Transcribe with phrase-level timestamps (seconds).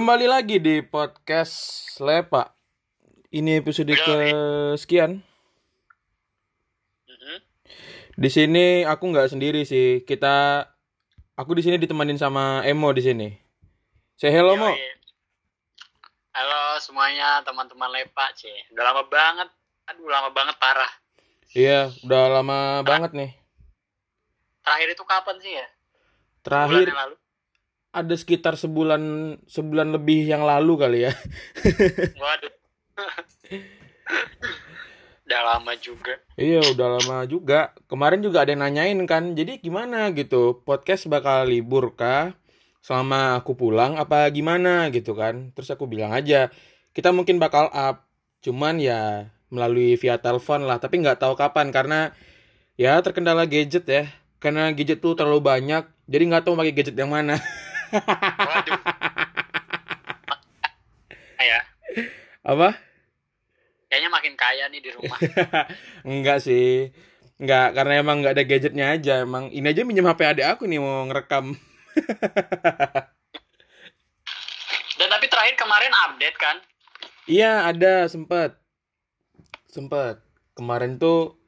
[0.00, 2.56] Kembali lagi di podcast Lepa.
[3.36, 4.16] Ini episode ke
[4.80, 5.20] sekian.
[7.04, 7.36] Mhm.
[8.16, 10.00] Di sini aku nggak sendiri sih.
[10.08, 10.64] Kita
[11.36, 13.28] aku di sini ditemenin sama Emo di sini.
[14.16, 14.72] Say hello Mo.
[16.32, 18.48] Halo semuanya teman-teman Lepa, C.
[18.72, 19.52] Udah lama banget.
[19.84, 20.92] Aduh, lama banget parah.
[21.52, 23.36] Iya, udah lama banget nih.
[24.64, 25.68] Terakhir itu kapan sih ya?
[25.68, 27.16] Bulan Terakhir yang lalu.
[27.90, 29.02] Ada sekitar sebulan
[29.50, 31.12] sebulan lebih yang lalu kali ya.
[32.22, 32.52] Waduh.
[35.30, 36.18] Udah lama juga.
[36.34, 37.70] Iya, udah lama juga.
[37.86, 39.38] Kemarin juga ada yang nanyain kan.
[39.38, 40.58] Jadi gimana gitu?
[40.66, 42.34] Podcast bakal libur kah?
[42.82, 45.54] Selama aku pulang apa gimana gitu kan?
[45.54, 46.50] Terus aku bilang aja,
[46.94, 48.10] kita mungkin bakal up.
[48.42, 52.10] Cuman ya melalui via telepon lah, tapi nggak tahu kapan karena
[52.74, 54.10] ya terkendala gadget ya.
[54.42, 57.38] Karena gadget tuh terlalu banyak, jadi nggak tahu pakai gadget yang mana.
[57.90, 58.80] Waduh.
[61.40, 61.60] ya,
[62.46, 62.68] Apa?
[63.90, 65.18] kayaknya makin kaya nih di rumah.
[66.08, 66.94] Enggak sih.
[67.42, 69.26] Enggak, karena emang nggak ada gadgetnya aja.
[69.26, 71.50] Emang ini aja minjem HP adik aku nih mau ngerekam.
[75.00, 76.56] Dan tapi terakhir kemarin update kan?
[77.26, 78.54] Iya, ada sempet.
[79.66, 80.22] Sempet.
[80.54, 81.40] Kemarin tuh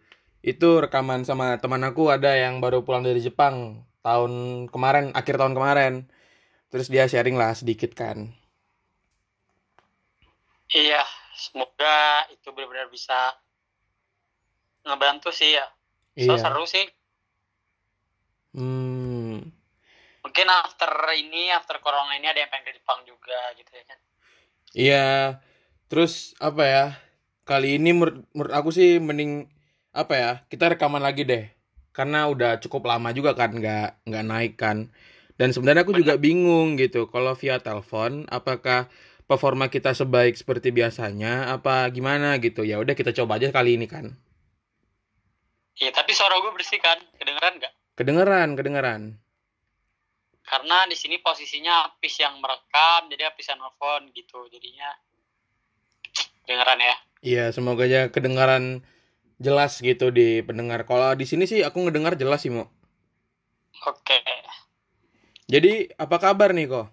[0.43, 5.55] itu rekaman sama teman aku ada yang baru pulang dari Jepang tahun kemarin, akhir tahun
[5.55, 6.11] kemarin.
[6.73, 8.33] Terus dia sharing lah sedikit kan.
[10.73, 11.05] Iya,
[11.37, 13.37] semoga itu benar-benar bisa
[14.89, 15.69] ngebantu sih ya.
[16.17, 16.49] So Iya.
[16.49, 16.89] seru sih.
[18.57, 19.53] Hmm.
[20.25, 23.99] Mungkin after ini, after corona ini ada yang pengen ke Jepang juga gitu ya kan.
[24.73, 25.09] Iya.
[25.93, 26.85] Terus apa ya?
[27.45, 29.45] Kali ini menurut, menurut aku sih mending
[29.93, 30.33] apa ya?
[30.49, 31.53] Kita rekaman lagi deh.
[31.93, 34.89] Karena udah cukup lama juga kan nggak nggak naik kan.
[35.43, 37.11] Dan sebenarnya aku juga bingung gitu.
[37.11, 38.87] Kalau via telepon, apakah
[39.27, 41.51] performa kita sebaik seperti biasanya?
[41.51, 42.63] Apa gimana gitu?
[42.63, 44.15] Ya udah kita coba aja kali ini kan.
[45.83, 46.95] Iya, tapi suara gue bersih kan?
[47.19, 47.75] Kedengeran nggak?
[47.99, 49.03] Kedengeran, kedengeran.
[50.47, 54.47] Karena di sini posisinya Apis yang merekam, jadi Apis yang nelfon gitu.
[54.47, 54.95] Jadinya
[56.47, 56.97] kedengeran ya.
[57.19, 58.87] Iya, semoga aja kedengaran
[59.43, 60.87] jelas gitu di pendengar.
[60.87, 62.71] Kalau di sini sih aku ngedengar jelas sih, Mo.
[63.91, 64.23] Oke.
[65.53, 66.89] Jadi, apa kabar nih kok?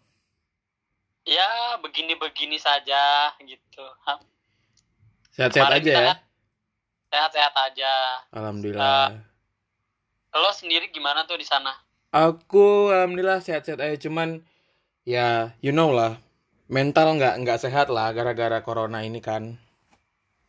[1.23, 3.85] Ya, begini-begini saja gitu.
[5.31, 5.99] Sehat-sehat aja ya.
[6.03, 6.17] kan
[7.09, 7.93] Sehat-sehat aja.
[8.35, 9.15] Alhamdulillah.
[10.35, 11.71] Lo sendiri gimana tuh di sana?
[12.11, 14.41] Aku alhamdulillah sehat-sehat aja cuman
[15.05, 16.17] ya you know lah
[16.65, 19.57] mental nggak nggak sehat lah gara-gara corona ini kan.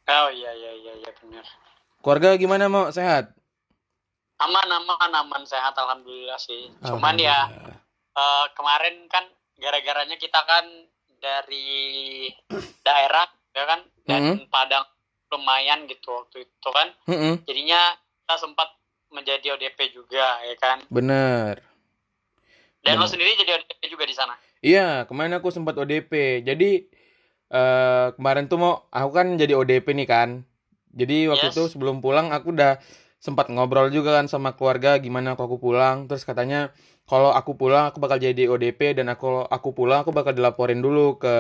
[0.09, 1.44] Oh iya iya iya iya benar.
[2.00, 3.32] Keluarga gimana mau sehat?
[4.41, 6.72] Aman aman aman sehat alhamdulillah sih.
[6.81, 7.48] Cuman ya
[8.10, 9.22] Eh, kemarin kan
[9.54, 10.66] gara-garanya kita kan
[11.22, 12.26] dari
[12.82, 14.82] daerah ya kan dan Padang
[15.31, 18.66] lumayan gitu waktu itu kan Mm-mm, jadinya kita sempat
[19.10, 21.62] menjadi ODP juga ya kan bener.
[22.81, 23.10] dan lo Benar.
[23.10, 26.44] sendiri jadi ODP juga di sana Iya kemarin aku sempat ODP.
[26.44, 26.84] Jadi
[27.48, 30.44] eh kemarin tuh mau aku kan jadi ODP nih kan.
[30.92, 31.56] Jadi waktu Yes.
[31.56, 32.77] itu sebelum pulang aku udah
[33.16, 36.04] sempat ngobrol juga kan sama keluarga gimana kalau aku pulang.
[36.12, 36.77] Terus katanya
[37.10, 39.26] kalau aku pulang aku bakal jadi ODP dan aku
[39.56, 41.34] aku pulang aku bakal dilaporin dulu ke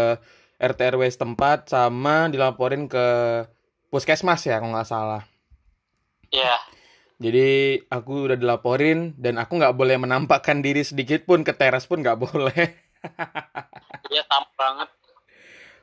[0.60, 3.06] RT RW setempat sama dilaporin ke
[3.92, 5.22] puskesmas ya kalau nggak salah.
[6.32, 6.58] ya
[7.20, 7.40] Jadi
[7.92, 12.16] aku udah dilaporin dan aku nggak boleh menampakkan diri sedikit pun ke teras pun nggak
[12.16, 12.66] boleh.
[14.12, 14.88] iya sama banget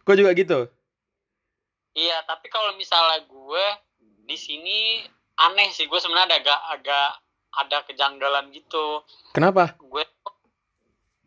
[0.05, 0.59] Kok juga gitu?
[1.97, 3.65] iya tapi kalau misalnya gue
[4.27, 5.03] di sini
[5.45, 7.09] aneh sih gue sebenarnya agak agak
[7.57, 9.01] ada kejanggalan gitu.
[9.33, 9.73] Kenapa?
[9.81, 10.03] gue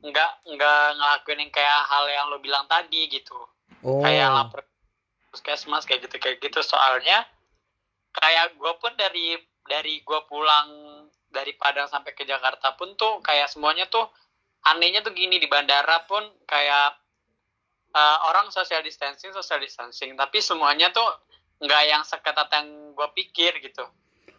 [0.00, 3.36] nggak nggak ngelakuin yang kayak hal yang lo bilang tadi gitu.
[3.80, 4.04] Oh.
[4.04, 4.60] kayak lapor
[5.32, 6.60] puskesmas kayak gitu kayak gitu.
[6.64, 7.24] Soalnya
[8.14, 9.36] kayak gue pun dari
[9.66, 10.68] dari gue pulang
[11.30, 14.08] dari Padang sampai ke Jakarta pun tuh kayak semuanya tuh
[14.66, 16.98] anehnya tuh gini di bandara pun kayak
[17.94, 20.16] eh, orang social distancing social distancing.
[20.16, 21.06] Tapi semuanya tuh
[21.60, 23.84] nggak yang seketat yang gue pikir gitu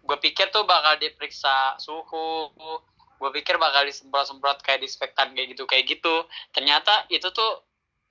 [0.01, 2.49] gue pikir tuh bakal diperiksa suhu
[3.21, 6.25] gue pikir bakal disemprot-semprot kayak disinfektan kayak gitu kayak gitu.
[6.49, 7.61] Ternyata itu tuh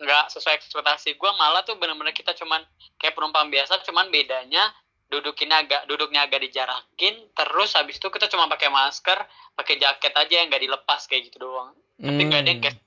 [0.00, 2.64] nggak sesuai ekspektasi gue malah tuh bener-bener kita cuman
[2.96, 4.72] kayak penumpang biasa cuman bedanya
[5.12, 9.18] dudukinnya agak duduknya agak dijarakin terus habis itu kita cuma pakai masker
[9.58, 11.76] pakai jaket aja yang nggak dilepas kayak gitu doang.
[12.00, 12.78] Tapi nggak ada yang kayak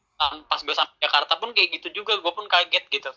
[0.48, 3.12] pas gue sampai Jakarta pun kayak gitu juga gue pun kaget gitu.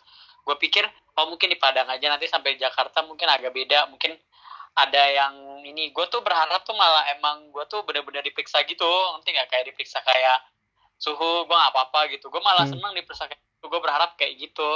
[0.45, 0.85] Gue pikir
[1.17, 4.19] oh mungkin di Padang aja nanti sampai Jakarta mungkin agak beda mungkin
[4.77, 5.35] ada yang
[5.65, 8.87] ini gue tuh berharap tuh malah emang gue tuh bener-bener diperiksa gitu
[9.17, 9.49] nanti nggak?
[9.49, 10.39] Kayak diperiksa kayak
[11.01, 12.29] suhu gue nggak apa-apa gitu.
[12.29, 12.77] Gue malah Hmm.
[12.77, 14.71] seneng diperiksa kayak gue berharap kayak gitu.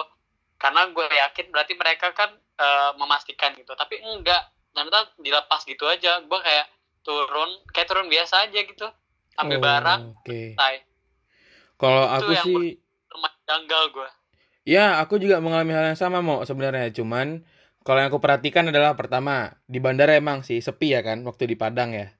[0.56, 3.76] Karena gue yakin berarti mereka kan uh, memastikan gitu.
[3.76, 6.24] Tapi enggak ternyata dilepas gitu aja.
[6.24, 6.66] Gue kayak
[7.04, 8.88] turun kayak turun biasa aja gitu.
[9.36, 10.56] Ambil Oh, barang Oke.
[10.56, 10.74] selesai.
[11.80, 12.76] Kalau aku yang sih
[13.48, 14.08] janggal gue
[14.68, 16.92] Ya, aku juga mengalami hal yang sama, Mo, sebenarnya.
[16.92, 17.42] Cuman,
[17.90, 21.58] kalau yang aku perhatikan adalah pertama, di bandara emang sih sepi ya kan, waktu di
[21.58, 22.14] Padang ya.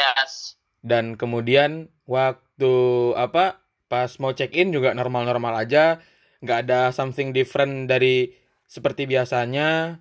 [0.00, 2.72] yes Dan kemudian, waktu,
[3.20, 3.60] apa,
[3.92, 6.00] pas mau check-in juga normal-normal aja.
[6.40, 8.32] Nggak ada something different dari
[8.64, 10.00] seperti biasanya.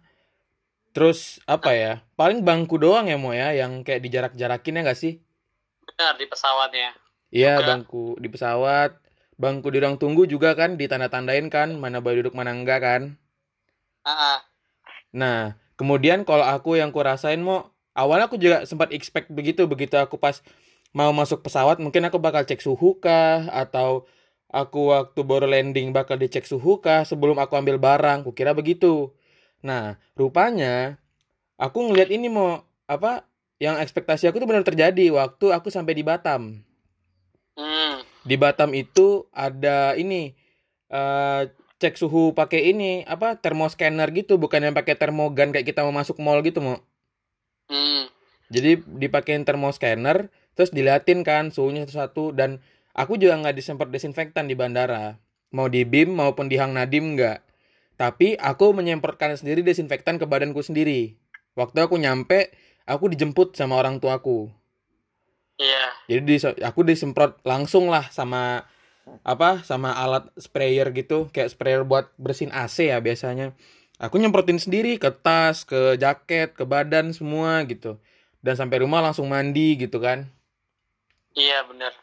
[0.95, 5.19] Terus, apa ya, paling bangku doang ya, Mo ya, yang kayak dijarak-jarakin ya nggak sih?
[5.91, 6.95] benar di pesawatnya
[7.35, 8.95] Iya, bangku di pesawat.
[9.35, 13.01] Bangku di ruang tunggu juga kan, ditanda-tandain kan, mana boleh duduk, mana enggak kan.
[14.07, 14.50] Ah, ah.
[15.11, 20.15] Nah, kemudian kalau aku yang kurasain mau awalnya aku juga sempat expect begitu begitu aku
[20.15, 20.39] pas
[20.95, 24.07] mau masuk pesawat mungkin aku bakal cek suhu kah atau
[24.51, 29.15] aku waktu baru landing bakal dicek suhu kah sebelum aku ambil barang, kukira begitu.
[29.63, 30.99] Nah, rupanya
[31.55, 33.25] aku ngelihat ini mau apa
[33.63, 36.59] yang ekspektasi aku tuh benar terjadi waktu aku sampai di Batam.
[37.55, 37.95] hmm.
[38.27, 40.35] Di Batam itu ada ini
[40.91, 41.43] eh
[41.81, 46.21] cek suhu pakai ini apa termoscanner gitu bukan yang pakai termogan kayak kita mau masuk
[46.21, 46.77] mall gitu mau
[47.71, 48.11] Hmm.
[48.51, 52.59] jadi dipakein termoscanner terus diliatin kan suhunya satu-satu dan
[52.91, 55.19] aku juga nggak disemprot desinfektan di bandara.
[55.51, 57.43] Mau di BIM maupun di Hang Nadim nggak.
[57.99, 61.19] Tapi aku menyemprotkan sendiri desinfektan ke badanku sendiri.
[61.59, 62.55] Waktu aku nyampe
[62.87, 64.47] aku dijemput sama orang tuaku.
[65.59, 65.85] Iya.
[66.07, 68.65] Jadi dis- aku disemprot langsung lah sama
[69.21, 73.53] apa sama alat sprayer gitu kayak sprayer buat bersihin AC ya biasanya.
[74.01, 78.01] Aku nyemprotin sendiri ke tas, ke jaket, ke badan semua gitu.
[78.41, 80.25] Dan sampai rumah langsung mandi gitu kan.
[81.35, 81.93] iya benar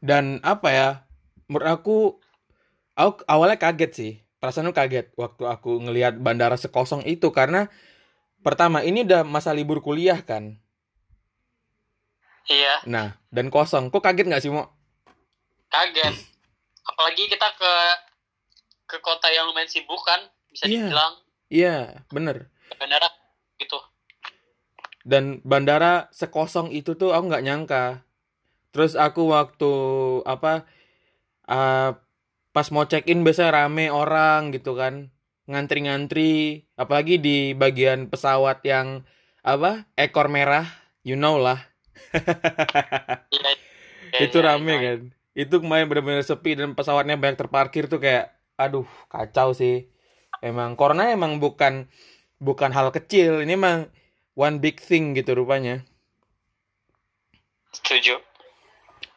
[0.00, 0.88] Dan apa ya?
[1.50, 1.96] Menurut aku
[2.96, 4.12] aku awalnya kaget sih.
[4.40, 7.72] Perasaan kaget waktu aku ngelihat bandara sekosong itu karena
[8.44, 10.60] pertama ini udah masa libur kuliah kan.
[12.48, 13.90] iya Nah, dan kosong.
[13.90, 14.75] Kok kaget nggak sih, Mo?
[15.76, 16.14] Kaget.
[16.86, 17.72] Apalagi kita ke
[18.86, 20.86] ke kota yang lumayan sibuk kan bisa Iya.
[20.88, 21.12] dibilang.
[21.50, 21.76] Iya,
[22.10, 22.50] bener.
[22.76, 23.08] bandara
[23.56, 23.78] gitu.
[25.06, 27.84] Dan bandara sekosong itu tuh aku nggak nyangka.
[28.74, 29.72] Terus aku waktu
[30.26, 30.66] apa
[31.48, 31.96] uh,
[32.50, 35.08] pas mau check in biasanya rame orang gitu kan.
[35.46, 39.06] Ngantri-ngantri apalagi di bagian pesawat yang
[39.46, 40.66] apa ekor merah
[41.06, 41.62] you know lah.
[44.10, 44.82] Iya itu iya, rame iya.
[44.82, 45.00] kan
[45.36, 49.84] itu kemarin benar-benar sepi dan pesawatnya banyak terparkir tuh kayak aduh kacau sih
[50.40, 51.84] emang corona emang bukan
[52.40, 53.92] bukan hal kecil ini emang
[54.32, 55.84] one big thing gitu rupanya
[57.76, 58.16] setuju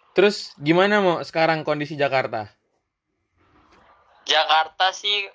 [0.09, 2.51] Terus gimana mau sekarang kondisi Jakarta?
[4.27, 5.31] Jakarta sih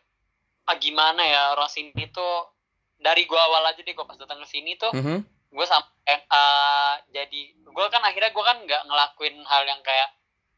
[0.69, 2.53] ah, gimana ya orang sini tuh
[3.01, 5.25] dari gua awal aja deh gua pas datang ke sini tuh Mhm.
[5.55, 10.11] gue sampai eh, jadi gue kan akhirnya gue kan nggak ngelakuin hal yang kayak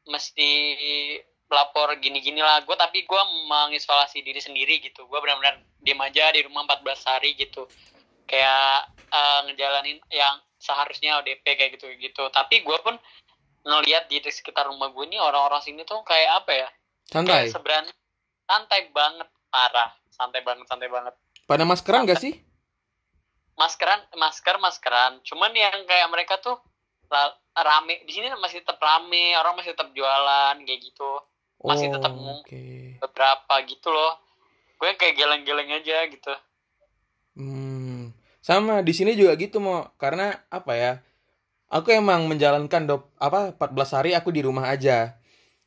[0.07, 0.51] mesti
[1.47, 2.63] lapor gini-gini lah.
[2.67, 5.07] Gue tapi gue mengisolasi diri sendiri gitu.
[5.07, 7.67] Gue benar-benar diem aja di rumah 14 hari gitu.
[8.27, 12.97] Kayak eh, ngejalanin yang seharusnya ODP kayak gitu gitu tapi gue pun
[13.63, 16.69] ngelihat di sekitar rumah gue ini orang-orang sini tuh kayak apa ya?
[17.07, 17.47] Santai.
[17.51, 17.95] sebenarnya
[18.47, 19.91] santai banget parah.
[20.11, 21.15] Santai banget santai banget.
[21.47, 22.35] Pada maskeran gak sih?
[23.57, 25.19] maskeran masker maskeran.
[25.25, 26.61] Cuman yang kayak mereka tuh
[27.57, 31.13] rame di sini masih tetap rame orang masih tetap jualan kayak gitu
[31.59, 33.01] Masih tetap Oh, mau- Oke.
[33.01, 34.19] beberapa gitu loh
[34.77, 36.33] gue kayak geleng-geleng aja gitu
[37.37, 38.17] Hmm.
[38.41, 40.93] Sama di sini juga gitu mau karena apa ya?
[41.69, 45.19] Aku emang menjalankan dop apa 14 hari aku di rumah aja.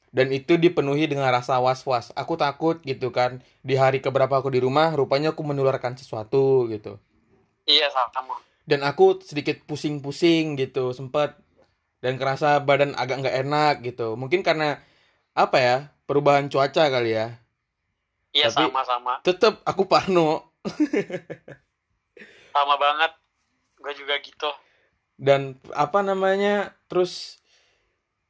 [0.09, 2.09] Dan itu dipenuhi dengan rasa was-was.
[2.17, 3.45] Aku takut gitu kan.
[3.61, 6.97] Di hari keberapa aku di rumah, rupanya aku menularkan sesuatu gitu.
[7.69, 8.33] iya sama
[8.69, 11.33] Dan aku sedikit pusing-pusing gitu, sempet.
[12.05, 14.13] Dan kerasa badan agak nggak enak gitu.
[14.13, 14.77] Mungkin karena
[15.33, 15.77] apa ya?
[16.05, 17.41] Perubahan cuaca kali ya.
[18.29, 20.53] iya sama-sama Tetep aku parno.
[22.53, 23.11] sama banget
[23.79, 24.51] gue juga gitu
[25.15, 27.39] dan apa namanya terus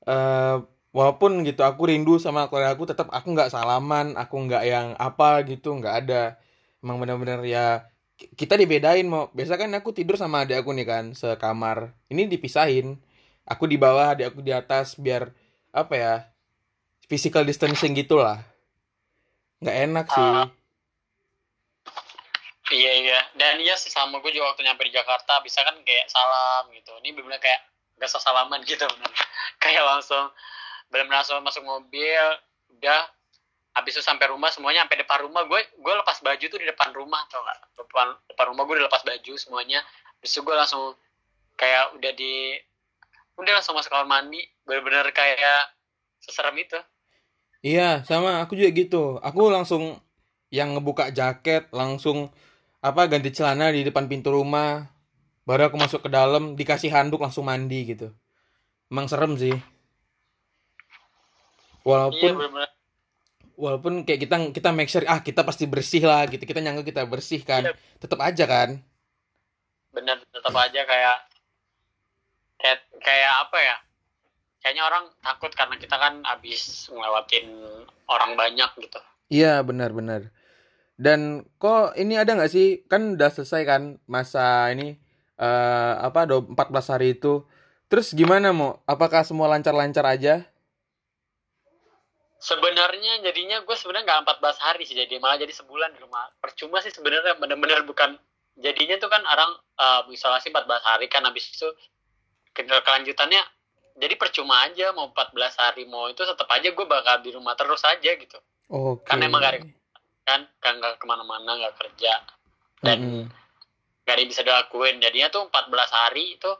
[0.05, 0.57] eh
[0.89, 5.45] walaupun gitu aku rindu sama keluarga aku tetap aku nggak salaman aku nggak yang apa
[5.45, 6.23] gitu nggak ada
[6.81, 7.85] emang benar-benar ya
[8.35, 11.95] kita dibedain mau biasa kan aku tidur sama adik aku nih kan sekamar.
[12.11, 12.99] Ini dipisahin
[13.47, 15.31] aku di bawah adik aku di atas biar
[15.71, 16.13] apa ya
[17.07, 18.43] physical distancing gitulah.
[19.63, 20.23] Nggak enak sih.
[20.23, 20.47] Ah.
[22.69, 23.19] iya iya.
[23.33, 26.91] Dan iya sih sama gue juga waktu nyampe di Jakarta bisa kan kayak salam gitu.
[26.99, 27.61] Ini bener kayak
[27.99, 29.11] gak salaman gitu bener.
[29.63, 30.31] Kayak langsung
[30.87, 32.23] bener langsung masuk mobil
[32.79, 33.03] udah
[33.79, 36.91] habis itu sampai rumah semuanya sampai depan rumah gue gue lepas baju tuh di depan
[36.91, 39.79] rumah tau gak depan depan rumah gue udah lepas baju semuanya
[40.19, 40.93] habis itu gue langsung
[41.55, 42.59] kayak udah di
[43.39, 45.71] udah langsung masuk kamar mandi bener-bener kayak
[46.19, 46.79] seserem itu
[47.59, 49.03] Iya, sama aku juga gitu.
[49.19, 49.99] Aku langsung
[50.47, 52.31] yang ngebuka jaket, langsung
[52.79, 54.87] apa ganti celana di depan pintu rumah.
[55.43, 58.15] Baru aku masuk ke dalam, dikasih handuk langsung mandi gitu.
[58.87, 59.51] Emang serem sih.
[59.51, 59.61] iya
[61.83, 62.71] Walaupun bener-bener
[63.59, 66.41] walaupun kayak kita kita make sure ah kita pasti bersih lah gitu.
[66.47, 67.67] Kita nyangka kita bersih kan.
[67.67, 67.73] Iya.
[67.99, 68.71] Tetap aja kan.
[69.89, 71.17] bener tetap aja kayak
[72.61, 73.75] kayak kayak apa ya
[74.61, 77.49] kayaknya orang takut karena kita kan abis ngelewatin
[78.05, 80.33] orang banyak gitu Iya, benar-benar.
[80.97, 82.81] Dan kok ini ada nggak sih?
[82.89, 84.97] Kan udah selesai kan masa ini
[85.39, 87.45] eh apa do 14 hari itu.
[87.87, 88.81] Terus gimana mau?
[88.89, 90.49] Apakah semua lancar-lancar aja?
[92.39, 96.31] Sebenarnya jadinya gue sebenarnya nggak 14 hari sih jadi malah jadi sebulan di rumah.
[96.39, 98.15] Percuma sih sebenarnya benar-benar bukan
[98.55, 101.67] jadinya tuh kan orang uh, isolasi 14 hari kan habis itu
[102.51, 103.43] ke- kelanjutannya
[103.99, 107.83] jadi percuma aja mau 14 hari mau itu tetap aja gue bakal di rumah terus
[107.83, 108.39] aja gitu.
[108.71, 109.03] Oke.
[109.03, 109.67] Kan emang gak ada-
[110.23, 112.23] kan kan nggak ke mana-mana nggak kerja.
[112.79, 113.25] Dan Mm-mm.
[114.07, 115.03] gak ada yang bisa dilakuin.
[115.03, 116.51] Jadinya tuh 14 hari itu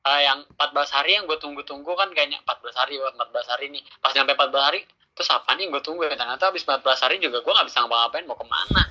[0.00, 3.84] eh, yang 14 hari yang gue tunggu-tunggu kan kayaknya 14 hari wah 14 hari nih.
[4.00, 4.80] Pas nyampe 14 hari
[5.14, 6.16] terus apa nih gue tunggu ya?
[6.16, 8.82] Ternyata habis 14 hari juga gue nggak bisa ngapa-ngapain mau ke mana?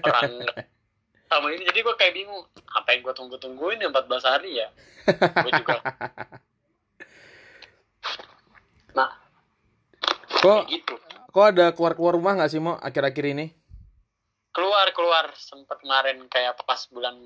[0.00, 0.30] Orang
[1.30, 4.68] sama ini jadi gue kayak bingung apa yang gue tunggu-tungguin yang 14 hari ya?
[5.42, 5.78] Gue juga.
[8.94, 9.10] Nah.
[10.38, 10.94] Kok gitu.
[11.34, 13.46] kok ada keluar-keluar rumah nggak sih mau akhir-akhir ini?
[14.54, 15.34] keluar keluar.
[15.34, 17.18] Sempet kemarin kayak pas bulan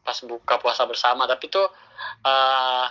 [0.00, 1.28] pas buka puasa bersama.
[1.28, 1.68] Tapi tuh
[2.24, 2.86] eh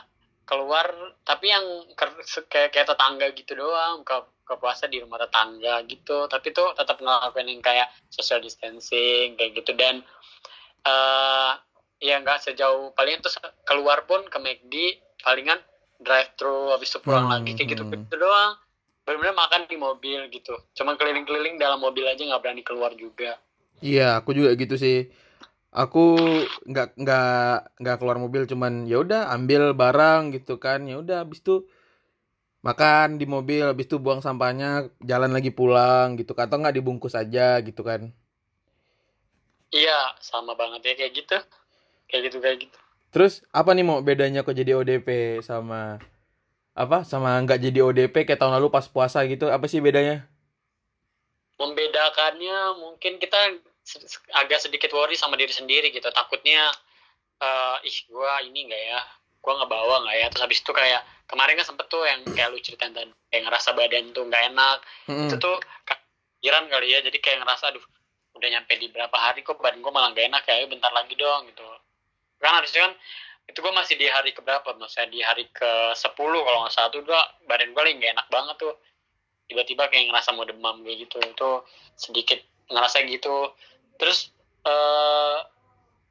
[0.45, 0.85] keluar
[1.25, 1.65] tapi yang
[1.97, 4.13] ke- kayak kayak tetangga gitu doang ke
[4.47, 9.51] ke puasa di rumah tetangga gitu tapi tuh tetap ngelakuin yang kayak social distancing kayak
[9.57, 10.03] gitu dan
[10.83, 11.51] eh
[12.03, 13.29] ya nggak sejauh paling itu
[13.63, 14.75] keluar pun ke McD
[15.23, 15.59] palingan
[16.03, 18.03] drive thru habis itu pulang Hmm, lagi kayak gitu hmm.
[18.03, 18.53] gitu doang
[19.07, 23.39] benar-benar makan di mobil gitu cuman keliling-keliling dalam mobil aja nggak berani keluar juga
[23.83, 24.95] Iya, aku juga gitu sih.
[25.83, 25.99] Aku
[26.69, 27.25] nggak nggak
[27.81, 30.79] nggak keluar mobil, cuman ya udah ambil barang gitu kan.
[30.91, 31.55] Ya udah habis itu
[32.63, 36.47] makan di mobil, habis itu buang sampahnya, jalan lagi pulang gitu kan.
[36.47, 38.09] Atau nggak dibungkus aja gitu kan.
[39.69, 41.37] Iya, sama banget ya kayak gitu.
[42.07, 42.77] Kayak gitu kayak gitu.
[43.13, 46.01] Terus apa nih mau bedanya kok jadi ODP sama
[46.73, 49.51] apa sama nggak jadi ODP kayak tahun lalu pas puasa gitu?
[49.51, 50.25] Apa sih bedanya?
[51.61, 53.59] Membedakannya mungkin kita
[54.33, 56.09] agak sedikit worry sama diri sendiri gitu.
[56.09, 56.73] Takutnya
[57.37, 58.99] eh ih gua ini enggak ya?
[59.43, 60.27] Gua nggak bawa nggak ya?
[60.33, 63.69] Terus habis itu kayak kemarin kan sempet tuh yang kayak lu ceritain tadi kayak ngerasa
[63.73, 64.77] badan tuh nggak enak.
[65.09, 65.27] Mm-mm.
[65.29, 65.57] Itu tuh
[66.39, 66.99] pikiran kali ya.
[67.01, 67.83] Jadi kayak ngerasa aduh
[68.33, 71.49] udah nyampe di berapa hari kok badan gua malah nggak enak ya bentar lagi dong
[71.49, 71.65] gitu.
[72.41, 72.93] Kan harusnya kan
[73.43, 77.03] itu gue masih di hari keberapa maksudnya di hari ke 10 kalau nggak salah tuh
[77.03, 78.73] gua badan gue lagi nggak enak banget tuh
[79.51, 81.51] tiba-tiba kayak ngerasa mau demam kayak gitu itu
[81.99, 82.39] sedikit
[82.71, 83.51] ngerasa gitu
[83.99, 84.31] terus
[84.63, 85.37] eh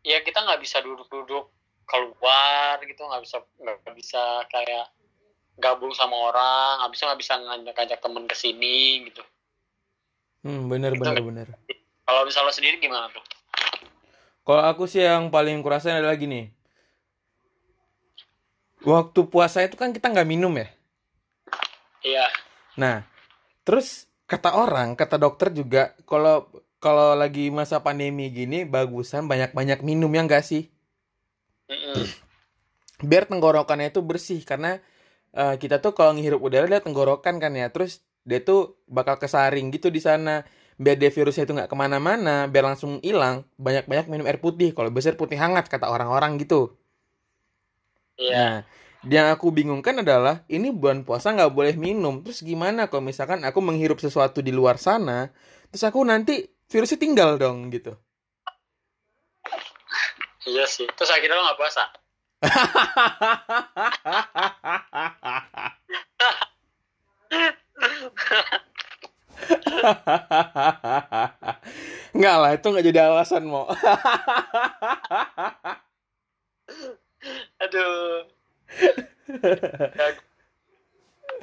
[0.04, 1.48] ya kita nggak bisa duduk-duduk
[1.88, 4.92] keluar gitu nggak bisa nggak bisa kayak
[5.56, 9.22] gabung sama orang nggak bisa nggak bisa ngajak-ngajak temen ke sini gitu
[10.42, 11.48] Hmm, bener bener nggak- bener.
[12.02, 13.22] kalau misalnya lo sendiri gimana tuh
[14.42, 16.50] Kalau aku sih yang paling kurasain adalah gini.
[18.82, 20.66] Waktu puasa itu kan kita nggak minum ya.
[22.02, 22.26] iya
[22.74, 23.06] Nah,
[23.62, 26.50] terus kata orang, kata dokter juga, kalau
[26.82, 30.66] kalau lagi masa pandemi gini, bagusan banyak-banyak minum ya nggak sih?
[31.70, 32.02] Mm-mm.
[32.98, 34.82] Biar tenggorokannya itu bersih, karena
[35.40, 37.92] eh, kita tuh kalau ngehirup udara dia tenggorokan kan ya, terus
[38.28, 40.44] dia tuh bakal kesaring gitu di sana.
[40.82, 44.72] Biar dia virusnya itu nggak ke mana-mana, biar langsung hilang, banyak-banyak minum air putih.
[44.76, 46.74] Kalau bisa air putih hangat, kata orang-orang gitu.
[48.20, 48.52] iya Nah,
[49.14, 52.14] yang aku bingungkan adalah ini bulan puasa nggak boleh minum.
[52.24, 55.18] Terus gimana kalau misalkan aku menghirup sesuatu di luar sana,
[55.70, 56.34] terus aku nanti
[56.70, 57.92] virusnya tinggal dong gitu.
[60.50, 61.82] iya sih terus akhirnya lo nggak puasa
[72.12, 73.66] Nggak lah, itu nggak jadi alasan mau.
[77.62, 78.26] aduh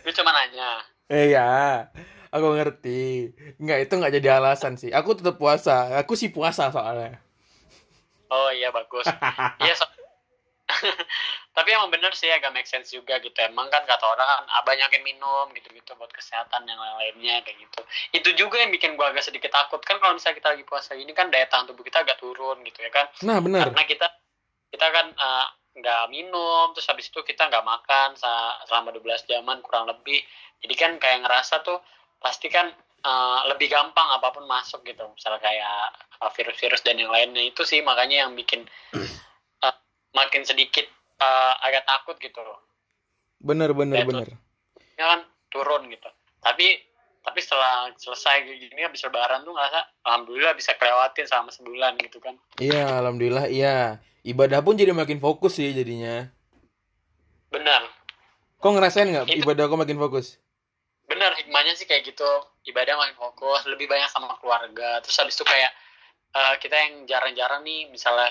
[0.03, 1.89] gue cuma nanya Eh ya,
[2.29, 3.33] aku ngerti.
[3.57, 4.93] Nggak itu nggak jadi alasan sih.
[4.93, 5.97] Aku tetap puasa.
[5.97, 7.17] Aku sih puasa soalnya.
[8.29, 9.09] Oh iya bagus.
[9.57, 9.73] Iya.
[9.73, 9.98] so-
[11.55, 13.35] Tapi yang emang bener sih agak make sense juga gitu.
[13.39, 17.81] Emang kan kata orang kan ah, banyakin minum gitu-gitu buat kesehatan yang lain-lainnya kayak gitu.
[18.15, 19.81] Itu juga yang bikin gua agak sedikit takut.
[19.83, 22.79] Kan kalau misalnya kita lagi puasa ini kan daya tahan tubuh kita agak turun gitu
[22.79, 23.05] ya kan.
[23.25, 23.71] Nah, benar.
[23.71, 24.07] karena kita
[24.69, 25.45] kita kan eh,
[25.79, 28.17] nggak minum terus habis itu kita nggak makan
[28.67, 30.21] selama 12 jaman kurang lebih.
[30.59, 31.79] Jadi kan kayak ngerasa tuh
[32.19, 32.71] pasti kan
[33.03, 35.07] eh, lebih gampang apa pun masuk gitu.
[35.15, 37.47] Misalnya kayak virus-virus dan yang lainnya.
[37.47, 38.67] Itu sih makanya yang bikin
[40.11, 40.85] makin sedikit
[41.17, 42.41] eh, agak takut gitu
[43.39, 44.27] Bener, bener, Ya, bener.
[44.95, 46.79] ya kan turun gitu tapi
[47.19, 52.35] tapi setelah selesai gini habis lebaran tuh ngerasa alhamdulillah bisa kelewatin selama sebulan gitu kan
[52.57, 53.99] Iya, alhamdulillah iya.
[54.19, 56.27] Ibadah pun jadi makin fokus sih jadinya.
[57.49, 57.81] benar
[58.59, 60.35] Kok ngerasain nggak ibadah kok makin fokus?
[61.07, 62.27] bener hikmahnya sih kayak gitu
[62.65, 65.73] ibadah makin fokus lebih banyak sama keluarga terus habis itu kayak
[66.31, 68.29] eh, kita yang jarang-jarang nih misalnya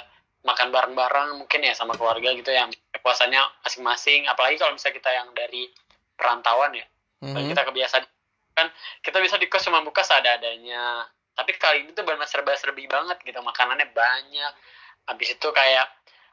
[0.49, 2.73] makan bareng-bareng mungkin ya sama keluarga gitu yang
[3.05, 5.69] puasanya masing-masing apalagi kalau misalnya kita yang dari
[6.17, 6.87] perantauan ya
[7.19, 7.51] Mhm.
[7.51, 8.03] kita kebiasaan
[8.55, 8.71] kan
[9.03, 13.43] kita bisa di kos cuma buka seadanya tapi kali ini tuh benar serba-serbi banget gitu
[13.43, 14.53] makanannya banyak
[15.05, 15.87] habis itu kayak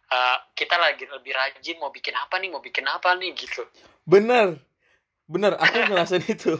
[0.05, 3.65] eh, kita lagi lebih rajin mau bikin apa nih mau bikin apa nih gitu
[4.05, 4.61] Bener.
[5.25, 6.53] Bener, aku ngerasain itu.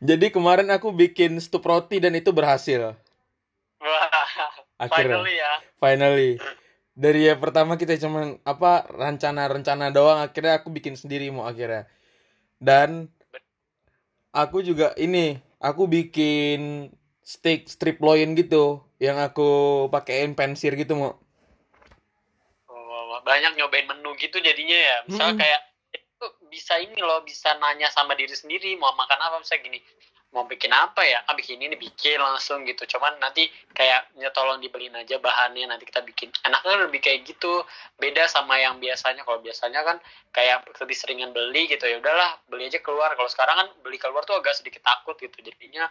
[0.00, 2.94] Jadi kemarin aku bikin stup roti dan itu berhasil.
[4.80, 5.20] Akhirnya.
[5.20, 6.30] finally ya Finally.
[6.96, 11.88] Dari ya pertama kita cuman apa rencana-rencana doang akhirnya aku bikin sendiri mau akhirnya.
[12.60, 13.08] Dan
[14.36, 16.92] aku juga ini, aku bikin
[17.24, 21.16] steak strip loin gitu yang aku pakein pensir gitu mau.
[22.68, 24.96] Oh, banyak nyobain menu gitu jadinya ya.
[25.08, 25.40] Misalnya Mm-mm.
[25.40, 25.60] kayak
[25.96, 29.78] itu bisa ini loh, bisa nanya sama diri sendiri mau makan apa misalnya gini.
[30.30, 31.26] Mau bikin apa ya?
[31.26, 32.86] Ah bikin ini bikin langsung gitu.
[32.86, 36.30] Cuman nanti kayak ya tolong dibeliin aja bahannya nanti kita bikin.
[36.46, 37.66] Enaknya lebih kayak gitu.
[37.98, 39.26] Beda sama yang biasanya.
[39.26, 39.98] Kalau biasanya kan
[40.30, 41.98] kayak lebih seringan beli gitu ya.
[41.98, 43.10] Udahlah, beli aja keluar.
[43.18, 45.34] Kalau sekarang kan beli keluar tuh agak sedikit takut gitu.
[45.42, 45.90] Jadinya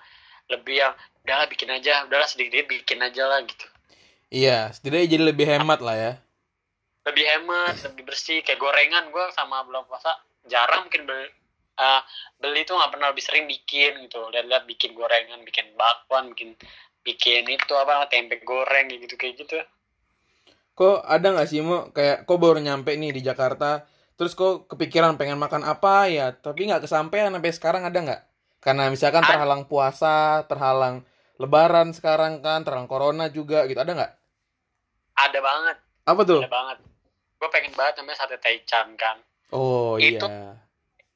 [0.49, 0.93] lebih yang
[1.27, 3.67] udahlah bikin aja, udahlah sedikit bikin aja lah gitu.
[4.33, 6.13] Iya, setidaknya jadi lebih hemat lah ya.
[7.09, 8.45] lebih hemat, lebih bersih.
[8.45, 10.13] Kayak gorengan gue sama bulan puasa
[10.45, 11.29] jarang mungkin beli,
[11.79, 12.01] eh,
[12.37, 14.27] beli tuh nggak pernah lebih sering bikin gitu.
[14.29, 16.53] Lihat-lihat bikin gorengan, bikin bakwan, bikin
[16.99, 19.57] bikin itu apa tempe goreng gitu kayak gitu.
[20.75, 23.83] Kok ada nggak sih mau kayak kok baru nyampe nih di Jakarta,
[24.15, 28.21] terus kok kepikiran pengen makan apa ya, tapi nggak kesampaian sampai sekarang ada nggak?
[28.59, 29.39] Karena misalkan Ada.
[29.39, 31.03] terhalang puasa, terhalang
[31.39, 34.11] Lebaran sekarang kan, terhalang Corona juga gitu, ada nggak?
[35.15, 36.43] Ada banget, Apa tuh?
[36.43, 36.77] ada banget.
[37.39, 39.15] Gue pengen banget namanya sate taichan kan.
[39.55, 40.59] Oh Itu- iya.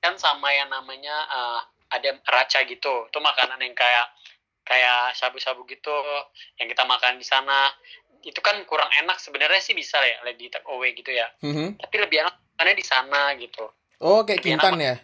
[0.04, 1.60] Kan sama yang namanya eh,
[1.96, 3.08] ada raca gitu.
[3.08, 4.12] Itu makanan yang kayak
[4.68, 5.96] kayak sabu-sabu gitu
[6.60, 7.72] yang kita makan di sana.
[8.20, 11.32] Itu kan kurang enak sebenarnya sih bisa ya di take away gitu ya.
[11.39, 11.80] Mhm.
[11.80, 13.72] Tapi lebih enak makannya di sana gitu.
[14.04, 14.96] Oh kayak Lebih kintan ya?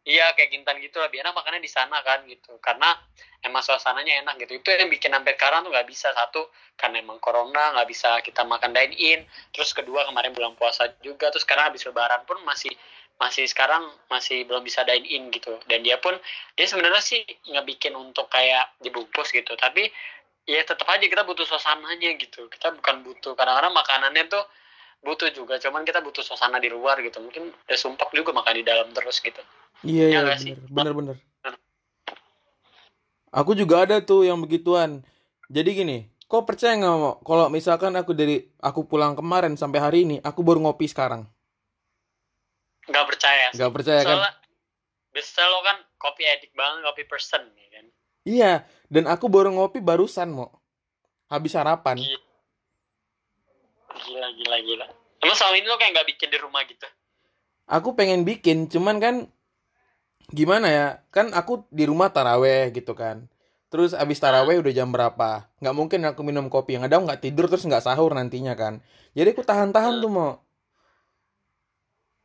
[0.00, 2.96] Iya kayak kintan gitu lebih enak makannya di sana kan gitu karena
[3.44, 6.48] emang suasananya enak gitu itu yang bikin sampai sekarang tuh nggak bisa satu
[6.80, 9.20] karena emang corona nggak bisa kita makan dine in
[9.52, 12.72] terus kedua kemarin bulan puasa juga terus sekarang habis lebaran pun masih
[13.20, 15.60] masih sekarang masih belum bisa dine in gitu.
[15.68, 16.16] Dan dia pun
[16.56, 19.52] dia sebenarnya sih nggak bikin untuk kayak dibungkus gitu.
[19.60, 19.92] Tapi
[20.48, 22.48] ya tetap aja kita butuh suasananya gitu.
[22.48, 24.44] Kita bukan butuh kadang-kadang makanannya tuh
[25.04, 25.60] butuh juga.
[25.60, 27.20] Cuman kita butuh suasana di luar gitu.
[27.20, 29.44] Mungkin ya sumpah juga makan di dalam terus gitu.
[29.84, 31.56] Iya Iya iya bener bener bener.
[33.30, 35.06] Aku juga ada tuh yang begituan.
[35.46, 39.98] Jadi gini, kok percaya nggak mau kalau misalkan aku dari aku pulang kemarin sampai hari
[40.02, 41.30] ini, aku baru ngopi sekarang.
[42.90, 43.56] Nggak percaya sih.
[43.62, 44.18] Nggak percaya kan?
[45.10, 47.86] Biasa lo kan kopi edik banget, kopi person ya kan.
[48.26, 48.52] Iya,
[48.92, 50.50] dan aku baru ngopi barusan mau.
[51.30, 51.96] Habis sarapan.
[51.96, 52.20] Gila.
[53.90, 54.86] Gila, gila, gila.
[55.20, 56.86] Emang selama ini lo kayak nggak bikin di rumah gitu?
[57.70, 59.14] Aku pengen bikin, cuman kan
[60.34, 60.86] gimana ya?
[61.14, 63.30] Kan aku di rumah taraweh gitu kan.
[63.70, 65.46] Terus abis taraweh udah jam berapa?
[65.62, 66.74] Nggak mungkin aku minum kopi.
[66.74, 68.82] Yang ada nggak tidur terus nggak sahur nantinya kan.
[69.14, 70.42] Jadi aku tahan-tahan tuh mau.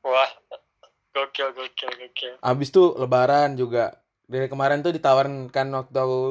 [0.06, 0.32] Wah,
[1.16, 2.34] gokil, gokil, gokil.
[2.44, 4.04] Abis tuh lebaran juga.
[4.28, 6.22] Dari kemarin tuh ditawarin kan waktu aku,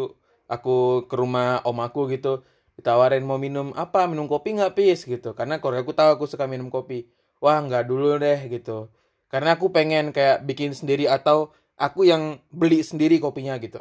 [0.45, 0.77] aku
[1.09, 2.45] ke rumah om aku gitu.
[2.77, 4.05] Ditawarin mau minum apa?
[4.05, 5.33] Minum kopi nggak pis gitu.
[5.33, 7.09] Karena keluarga aku tahu aku suka minum kopi.
[7.41, 8.93] Wah nggak dulu deh gitu.
[9.33, 13.81] Karena aku pengen kayak bikin sendiri atau aku yang beli sendiri kopinya gitu.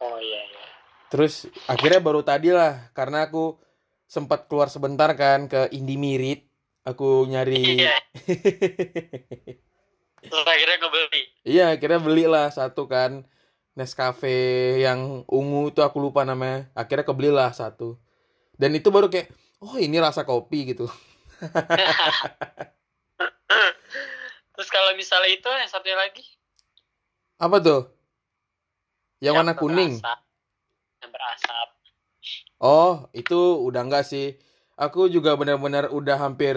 [0.00, 0.66] Oh iya, iya.
[1.10, 2.92] Terus akhirnya baru tadi lah.
[2.94, 3.58] Karena aku
[4.06, 6.45] sempat keluar sebentar kan ke Indimirit.
[6.86, 7.98] Aku nyari Iya.
[10.30, 11.22] Terus akhirnya ngebeli.
[11.42, 13.26] Iya, akhirnya belilah satu kan
[13.76, 16.72] Nescafe yang ungu itu aku lupa namanya.
[16.72, 18.00] Akhirnya kebelilah satu.
[18.56, 19.28] Dan itu baru kayak,
[19.60, 20.88] oh ini rasa kopi gitu.
[24.56, 26.24] Terus kalau misalnya itu yang satunya lagi
[27.36, 27.92] Apa tuh?
[29.20, 30.00] Yang warna kuning.
[30.00, 30.18] berasap.
[31.04, 31.68] Yang berasap.
[32.56, 34.40] Oh, itu udah enggak sih.
[34.76, 36.56] Aku juga benar-benar udah hampir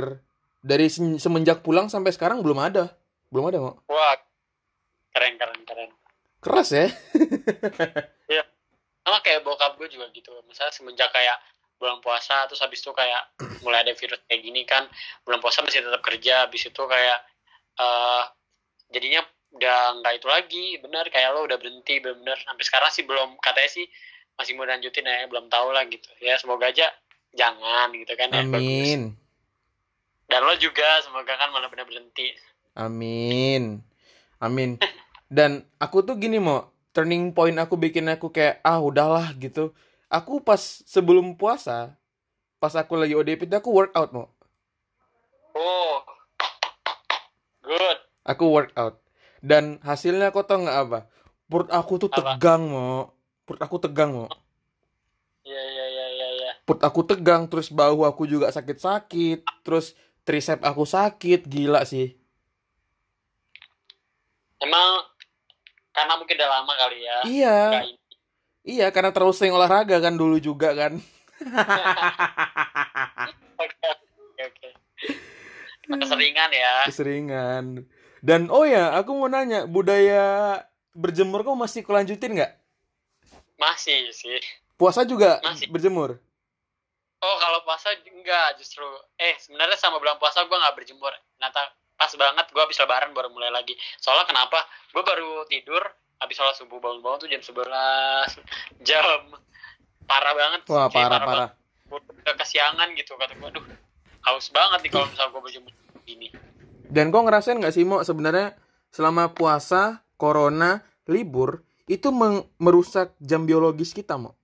[0.59, 2.91] dari se- semenjak pulang sampai sekarang belum ada.
[3.31, 3.75] Belum ada, mau.
[3.87, 4.19] Wah,
[5.15, 5.89] keren keren keren.
[6.43, 6.87] Keras ya?
[8.99, 10.29] Sama kayak bokap gue juga gitu.
[10.45, 11.39] Misalnya semenjak kayak
[11.79, 13.23] bulan puasa terus habis itu kayak
[13.63, 14.83] mulai ada virus kayak gini kan
[15.23, 17.23] bulan puasa masih tetap kerja habis itu kayak
[17.79, 18.23] eh
[18.91, 19.23] jadinya
[19.55, 23.71] udah nggak itu lagi benar kayak lo udah berhenti benar sampai sekarang sih belum katanya
[23.71, 23.87] sih
[24.35, 26.91] masih mau lanjutin ya belum tahu lah gitu ya semoga aja
[27.33, 28.97] jangan gitu kan ya bagus.
[28.97, 29.15] Amin.
[30.29, 32.33] dan lo juga semoga kan malah benar berhenti
[32.77, 33.83] Amin.
[34.39, 34.79] Amin.
[35.27, 39.75] Dan aku tuh gini mau turning point aku bikin aku kayak ah udahlah gitu.
[40.07, 41.93] Aku pas sebelum puasa,
[42.57, 44.31] pas aku lagi ODP itu aku workout mau.
[45.53, 45.99] oh
[47.61, 49.01] good Aku workout.
[49.43, 50.99] Dan hasilnya kok tau nggak apa?
[51.49, 52.37] Perut aku tuh Apa?
[52.37, 53.11] tegang mau.
[53.43, 54.29] Perut aku tegang mau.
[55.43, 55.88] ya ya ya ya ya
[56.69, 62.13] Perut aku tegang, terus bahu aku juga sakit-sakit, terus tricep aku sakit, gila sih.
[64.61, 65.01] emang
[65.89, 67.59] karena mungkin udah lama kali ya Iya,
[68.61, 71.01] iya karena terlalu sering olahraga kan dulu juga kan.
[73.57, 74.69] Oke, oke, oke.
[75.89, 76.85] Keseringan ya.
[76.85, 77.89] Keseringan.
[78.21, 80.61] Dan oh ya, aku mau nanya, budaya
[80.93, 82.53] berjemur kau masih kelanjutin nggak?
[83.57, 84.37] Masih sih.
[84.77, 85.65] Puasa juga Masih.
[85.65, 86.21] berjemur?
[87.19, 88.85] Oh, kalau puasa enggak justru.
[89.15, 91.11] Eh, sebenarnya sama bulan puasa gue nggak berjemur.
[91.35, 91.61] Ternyata
[91.93, 93.75] pas banget gue habis lebaran baru mulai lagi.
[93.97, 94.63] Soalnya kenapa?
[94.89, 95.83] Gue baru tidur
[96.17, 97.63] habis sholat subuh bangun-bangun tuh jam 11
[98.87, 99.23] jam
[100.03, 101.27] parah banget Wah, parah parah.
[101.47, 101.51] banget.
[101.89, 103.63] udah kesiangan gitu kata gue aduh
[104.21, 105.71] haus banget nih kalau misalnya gue berjemur
[106.03, 106.27] gini
[106.85, 108.51] Dan kau ngerasain nggak sih, Mo, sebenarnya
[108.89, 112.09] selama puasa, corona, libur, itu
[112.57, 114.35] merusak jam biologis kita, Mo?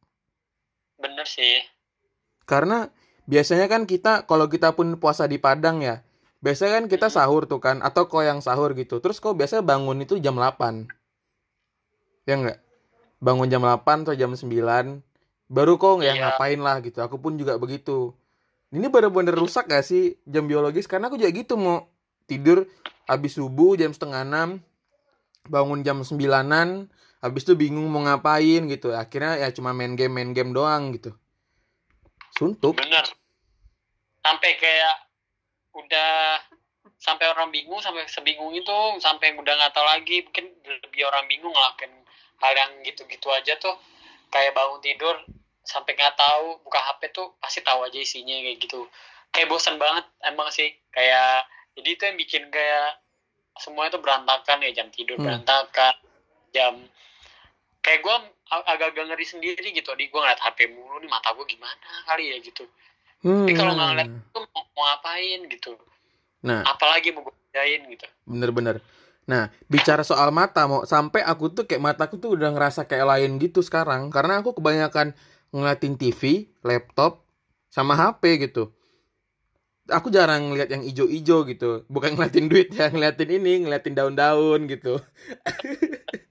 [0.96, 1.60] bener sih
[2.46, 2.90] Karena
[3.26, 6.06] biasanya kan kita, kalau kita pun puasa di Padang ya,
[6.46, 9.02] biasanya kan kita sahur tuh kan, atau kau yang sahur gitu.
[9.02, 10.86] Terus kau biasanya bangun itu jam 8.
[12.26, 12.58] Ya nggak?
[13.22, 15.02] Bangun jam 8 atau jam 9.
[15.46, 16.22] Baru kau ya Iya.
[16.38, 17.02] ngapain lah gitu.
[17.02, 18.14] Aku pun juga begitu.
[18.74, 20.90] Ini bener-bener rusak gak sih jam biologis?
[20.90, 21.86] Karena aku juga gitu mau
[22.26, 22.66] tidur
[23.06, 24.50] habis subuh jam setengah enam,
[25.46, 26.90] bangun jam sembilanan,
[27.22, 28.92] habis itu bingung mau ngapain gitu.
[28.92, 31.14] Akhirnya ya cuma main game main game doang gitu.
[32.36, 32.76] Suntuk.
[32.76, 33.06] bener
[34.26, 34.96] sampai kayak
[35.76, 36.42] udah
[36.98, 41.54] sampai orang bingung sampai sebingung itu sampai udah nggak tahu lagi mungkin lebih orang bingung
[41.54, 41.94] ngelakuin
[42.42, 43.78] hal yang gitu-gitu aja tuh
[44.34, 45.16] kayak bangun tidur
[45.66, 48.86] sampai nggak tahu buka HP tuh pasti tahu aja isinya kayak gitu
[49.34, 51.46] kayak bosan banget emang sih kayak
[51.76, 53.02] jadi itu yang bikin kayak
[53.60, 55.26] semuanya tuh berantakan ya jam tidur Hmm.
[55.26, 55.96] berantakan
[56.52, 56.74] jam
[57.86, 58.16] kayak gue
[58.50, 62.38] agak-agak ngeri sendiri gitu di gue ngeliat HP mulu nih mata gue gimana kali ya
[62.42, 62.66] gitu
[63.26, 63.42] Hmm.
[63.42, 65.72] tapi kalau nggak ngeliat itu mau, mau ngapain gitu
[66.46, 68.86] Nah, apalagi mau gue kerjain gitu bener-bener.
[69.26, 73.42] Nah, bicara soal mata, mau sampai aku tuh kayak mataku tuh udah ngerasa kayak lain
[73.42, 75.18] gitu sekarang, karena aku kebanyakan
[75.50, 77.26] ngeliatin TV, laptop,
[77.74, 78.70] sama HP gitu.
[79.90, 85.02] Aku jarang ngeliat yang ijo-ijo gitu, bukan ngeliatin duit ya, ngeliatin ini, ngeliatin daun-daun gitu.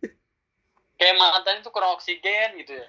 [0.98, 2.86] kayak matanya tuh kurang oksigen gitu ya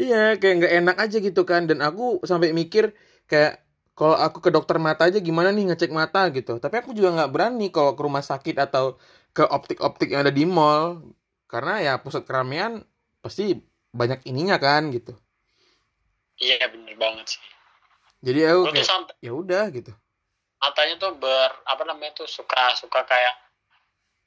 [0.00, 1.62] Iya, kayak nggak enak aja gitu kan.
[1.68, 2.84] Dan aku sampai mikir
[3.30, 3.60] kayak
[3.98, 6.56] kalau aku ke dokter mata aja gimana nih ngecek mata gitu.
[6.62, 8.96] Tapi aku juga nggak berani kalau ke rumah sakit atau
[9.36, 11.04] ke optik-optik yang ada di mall.
[11.50, 12.80] Karena ya pusat keramaian
[13.20, 13.44] pasti
[13.92, 15.12] banyak ininya kan gitu.
[16.40, 17.42] iya bener banget sih
[18.24, 19.92] Jadi aku kayak sampai ya udah gitu.
[20.60, 23.34] matanya tuh ber apa namanya tuh suka suka kayak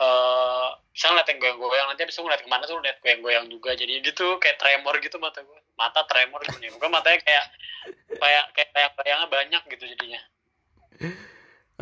[0.01, 3.69] eh misalnya ngeliat yang goyang-goyang nanti abis itu ngeliat ke mana tuh ngeliat goyang-goyang juga.
[3.73, 6.69] Jadi gitu kayak tremor gitu mata gue mata tremor gitu nih.
[6.73, 7.45] Gue matanya kayak
[8.17, 10.21] kayak kayak kayak bayangnya banyak gitu jadinya.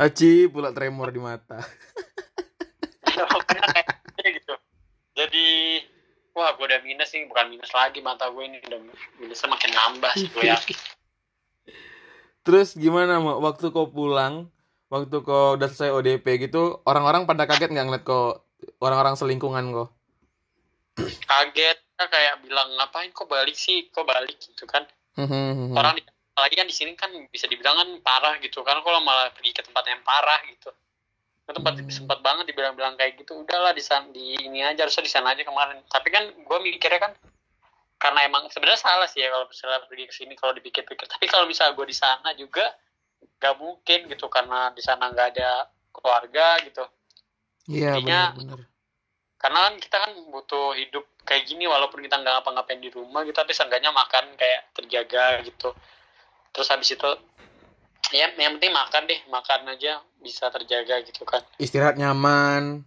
[0.00, 1.60] Aci pula tremor di mata.
[4.16, 4.54] Kayak gitu.
[5.12, 5.46] Jadi
[6.32, 7.28] wah gue udah minus nih.
[7.28, 8.58] Bukan minus lagi mata gue ini.
[8.64, 8.80] Udah
[9.20, 10.78] minusnya makin nambah sih gue yakin.
[12.42, 14.50] Terus gimana waktu kau pulang,
[14.92, 18.44] waktu kau udah selesai ODP gitu, orang-orang pada kaget nggak ngeliat kau
[18.84, 19.88] orang-orang selingkungan kau?
[21.24, 25.76] kaget kayak bilang ngapain kok balik sih kok balik gitu kan Hmm.
[25.76, 26.02] orang di,
[26.32, 29.60] apalagi kan di sini kan bisa dibilang kan parah gitu kan kalau malah pergi ke
[29.60, 30.72] tempat yang parah gitu
[31.42, 31.90] Ke tempat Hmm.
[31.92, 35.44] sempat banget dibilang-bilang kayak gitu udahlah di sana di ini aja harusnya di sana aja
[35.44, 37.12] kemarin tapi kan gue mikirnya kan
[38.00, 41.44] karena emang sebenarnya salah sih ya kalau misalnya pergi ke sini kalau dipikir-pikir tapi kalau
[41.44, 42.72] misalnya gue di sana juga
[43.42, 46.86] nggak mungkin gitu karena di sana nggak ada keluarga gitu.
[47.66, 48.70] Iya benar-benar.
[49.42, 53.34] karena kan kita kan butuh hidup kayak gini walaupun kita nggak ngapa-ngapain di rumah gitu
[53.34, 55.74] tapi seenggaknya makan kayak terjaga gitu.
[56.54, 57.10] Terus habis itu
[58.14, 61.42] ya yang penting makan deh makan aja bisa terjaga gitu kan.
[61.58, 62.86] Istirahat nyaman.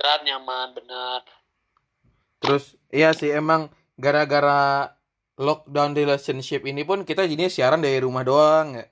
[0.00, 1.20] Berat nyaman benar.
[2.40, 3.68] Terus iya sih emang
[4.00, 4.96] gara-gara
[5.36, 8.91] lockdown relationship ini pun kita jadinya siaran dari rumah doang ya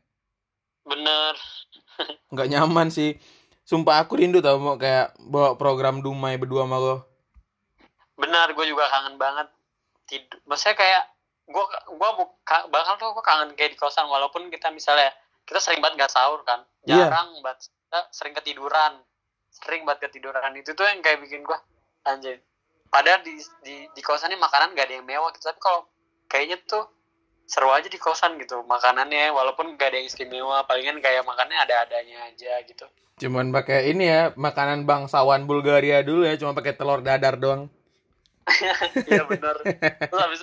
[0.91, 1.35] bener.
[2.35, 3.15] Nggak nyaman sih.
[3.63, 6.97] Sumpah aku rindu tau mau kayak bawa program Dumai berdua sama lo.
[8.19, 9.47] Benar gue juga kangen banget.
[10.11, 11.03] Tidur maksudnya kayak
[11.47, 15.15] gue gue buka bahkan tuh gue kangen kayak di kosan walaupun kita misalnya
[15.47, 16.67] kita sering banget nggak sahur kan.
[16.83, 17.07] Iya.
[17.07, 18.93] jarang banget kita sering ketiduran.
[19.55, 20.51] Sering banget ketiduran.
[20.59, 21.59] Itu tuh yang kayak bikin gue
[22.07, 22.43] anjir
[22.91, 25.87] padahal di di di kosan ini makanan gak ada yang mewah gitu tapi kalau
[26.27, 26.85] kayaknya tuh
[27.51, 31.83] seru aja di kosan gitu makanannya walaupun gak ada yang istimewa palingan kayak makannya ada
[31.83, 32.87] adanya aja gitu
[33.19, 37.67] cuman pakai ini ya makanan bangsawan Bulgaria dulu ya cuma pakai telur dadar doang
[39.07, 39.63] Iya benar.
[39.63, 40.41] Terus habis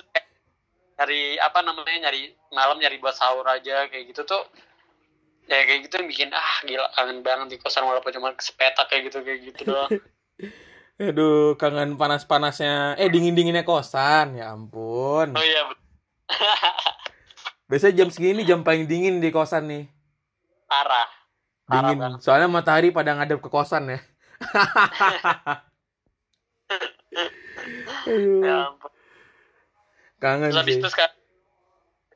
[0.98, 4.42] nyari apa namanya nyari malam nyari buat sahur aja kayak gitu tuh
[5.46, 9.08] ya kayak gitu yang bikin ah gila kangen banget di kosan walaupun cuma sepetak kayak
[9.08, 9.90] gitu kayak gitu doang.
[10.98, 15.87] aduh kangen panas-panasnya eh dingin-dinginnya kosan ya ampun Oh iya bet-
[17.70, 19.84] biasanya jam segini jam paling dingin di kosan nih
[20.68, 21.08] parah.
[21.68, 22.18] Parah dingin banget.
[22.24, 24.00] soalnya matahari pada ngadep ke kosan ya
[28.08, 28.92] Aduh, Ya ampun.
[30.20, 31.16] kangen Terus sih sekarang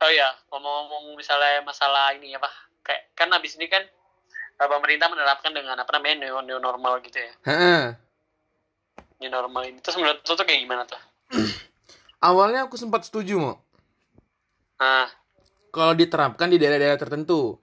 [0.02, 2.50] Oh iya, ngomong-ngomong misalnya masalah ini apa?
[2.82, 3.86] Kayak kan habis ini kan
[4.58, 7.30] eh, pemerintah menerapkan dengan apa namanya new, new normal gitu ya.
[7.46, 7.82] Heeh.
[9.22, 9.78] New normal ini.
[9.78, 10.98] Terus menurut lu tuh kayak gimana tuh?
[12.28, 13.62] awalnya aku sempat setuju mau
[14.80, 15.08] Nah,
[15.72, 17.56] kalau diterapkan di daerah-daerah tertentu.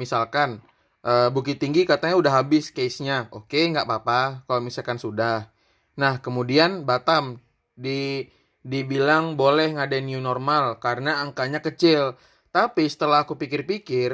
[0.00, 0.64] Misalkan
[1.04, 3.28] eh, Bukit Tinggi katanya udah habis case-nya.
[3.30, 5.52] Oke, nggak apa-apa kalau misalkan sudah.
[6.00, 7.38] Nah, kemudian Batam
[7.76, 8.24] di
[8.60, 12.16] dibilang boleh ngadain new normal karena angkanya kecil.
[12.50, 14.10] Tapi setelah aku pikir-pikir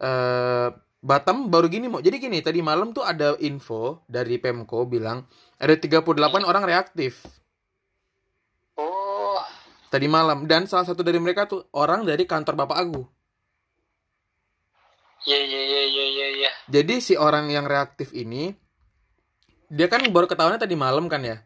[0.00, 0.68] eh
[1.00, 2.04] Batam baru gini mau.
[2.04, 5.24] Jadi gini, tadi malam tuh ada info dari Pemko bilang
[5.56, 6.04] ada 38
[6.44, 7.24] orang reaktif
[9.90, 13.02] tadi malam dan salah satu dari mereka tuh orang dari kantor Bapak Agu.
[15.28, 16.26] iya iya iya iya iya.
[16.40, 16.50] iya.
[16.70, 18.56] Jadi si orang yang reaktif ini
[19.68, 21.42] dia kan baru ketahuannya tadi malam kan ya.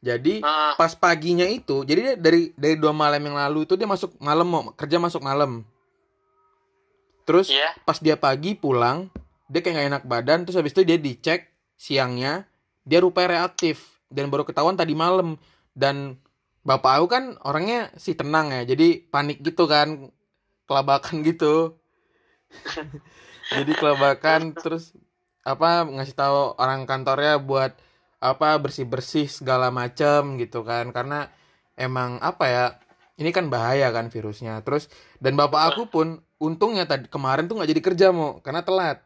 [0.00, 3.84] Jadi Ah, pas paginya itu, jadi dia dari dari dua malam yang lalu itu dia
[3.84, 5.60] masuk malam mau kerja masuk malam.
[7.28, 7.76] Terus iya.
[7.84, 9.12] pas dia pagi pulang,
[9.52, 12.48] dia kayak gak enak badan, terus habis itu dia dicek siangnya,
[12.88, 15.36] dia rupanya reaktif dan baru ketahuan tadi malam
[15.76, 16.16] dan
[16.66, 20.12] bapak aku kan orangnya sih tenang ya, jadi panik gitu kan,
[20.68, 21.80] kelabakan gitu.
[23.54, 24.94] jadi kelabakan terus
[25.46, 27.78] apa ngasih tahu orang kantornya buat
[28.20, 31.30] apa bersih-bersih segala macam gitu kan karena
[31.78, 32.64] emang apa ya
[33.16, 34.60] ini kan bahaya kan virusnya.
[34.66, 34.90] Terus
[35.22, 38.98] dan bapak aku pun untungnya tadi kemarin tuh nggak jadi kerja mau karena telat.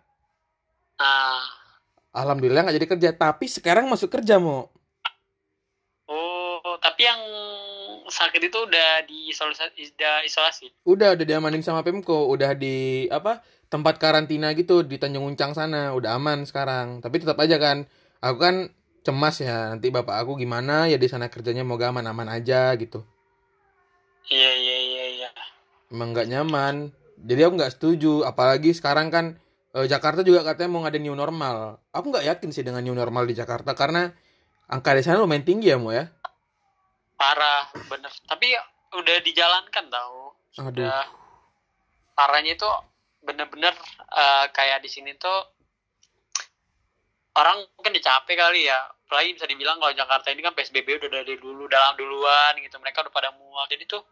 [0.98, 1.42] Ah,
[2.14, 4.70] alhamdulillah nggak jadi kerja tapi sekarang masuk kerja mau
[6.06, 7.20] oh, tapi yang
[8.14, 9.66] sakit itu udah diisolasi,
[9.98, 10.70] udah isolasi.
[10.86, 15.90] udah udah diamanin sama pemko udah di apa tempat karantina gitu di Tanjung Uncang sana
[15.98, 17.02] udah aman sekarang.
[17.02, 17.90] Tapi tetap aja kan
[18.22, 18.56] aku kan
[19.02, 23.02] cemas ya nanti bapak aku gimana ya di sana kerjanya mau aman-aman aja gitu.
[24.30, 25.28] Iya iya iya iya.
[25.90, 26.94] emang nggak nyaman.
[27.18, 29.36] Jadi aku nggak setuju apalagi sekarang kan
[29.74, 31.82] eh, Jakarta juga katanya mau ngadain new normal.
[31.90, 34.14] Aku nggak yakin sih dengan new normal di Jakarta karena
[34.70, 36.08] angka di sana lumayan tinggi ya mau ya
[37.14, 38.10] Parah, bener.
[38.24, 38.54] Tapi
[38.94, 40.34] udah dijalankan tau.
[40.54, 41.02] aduh Udah
[42.14, 42.68] parahnya itu
[43.20, 43.74] bener-bener
[44.12, 45.50] eh, kayak di sini tuh
[47.34, 48.78] orang mungkin dicapek kali ya.
[49.04, 52.78] Apalagi bisa dibilang kalau Jakarta ini kan PSBB udah dari dulu, dalam duluan gitu.
[52.78, 53.66] Mereka udah pada mual.
[53.66, 54.02] Jadi tuh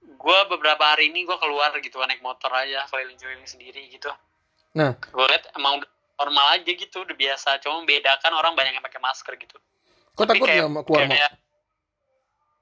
[0.00, 4.10] gue beberapa hari ini gue keluar gitu naik motor aja keliling-keliling sendiri gitu.
[4.70, 4.94] Nah.
[4.94, 5.82] gue liat emang
[6.14, 7.58] normal aja gitu, udah biasa.
[7.58, 9.56] Cuma membedakan orang banyak yang pakai masker gitu.
[10.10, 11.32] kok Tapi takut kayak- mau keluar kayak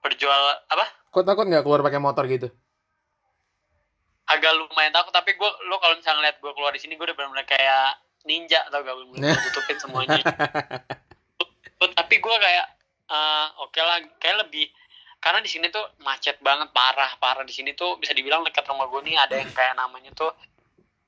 [0.02, 0.86] berjual apa?
[1.08, 2.48] kok takut nggak keluar pakai motor gitu?
[4.28, 7.16] Agak lumayan takut tapi gue lo kalau misalnya ngeliat gue keluar di sini gue udah
[7.16, 7.96] benar-benar kayak
[8.28, 8.94] ninja atau gak?
[9.16, 10.20] Bener tutupin semuanya.
[11.78, 12.66] Tapi gue kayak
[13.08, 14.68] eh, oke lah kayak lebih
[15.18, 17.42] karena di sini tuh macet banget parah parah.
[17.42, 20.30] Di sini tuh bisa dibilang dekat rumah gue nih ada yang kayak namanya tuh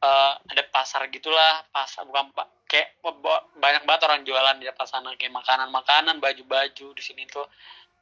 [0.00, 4.86] eh, ada pasar gitulah pasar bukan pak kayak ba- banyak banget orang jualan di depan
[4.86, 7.44] sana kayak makanan makanan baju baju di sini tuh.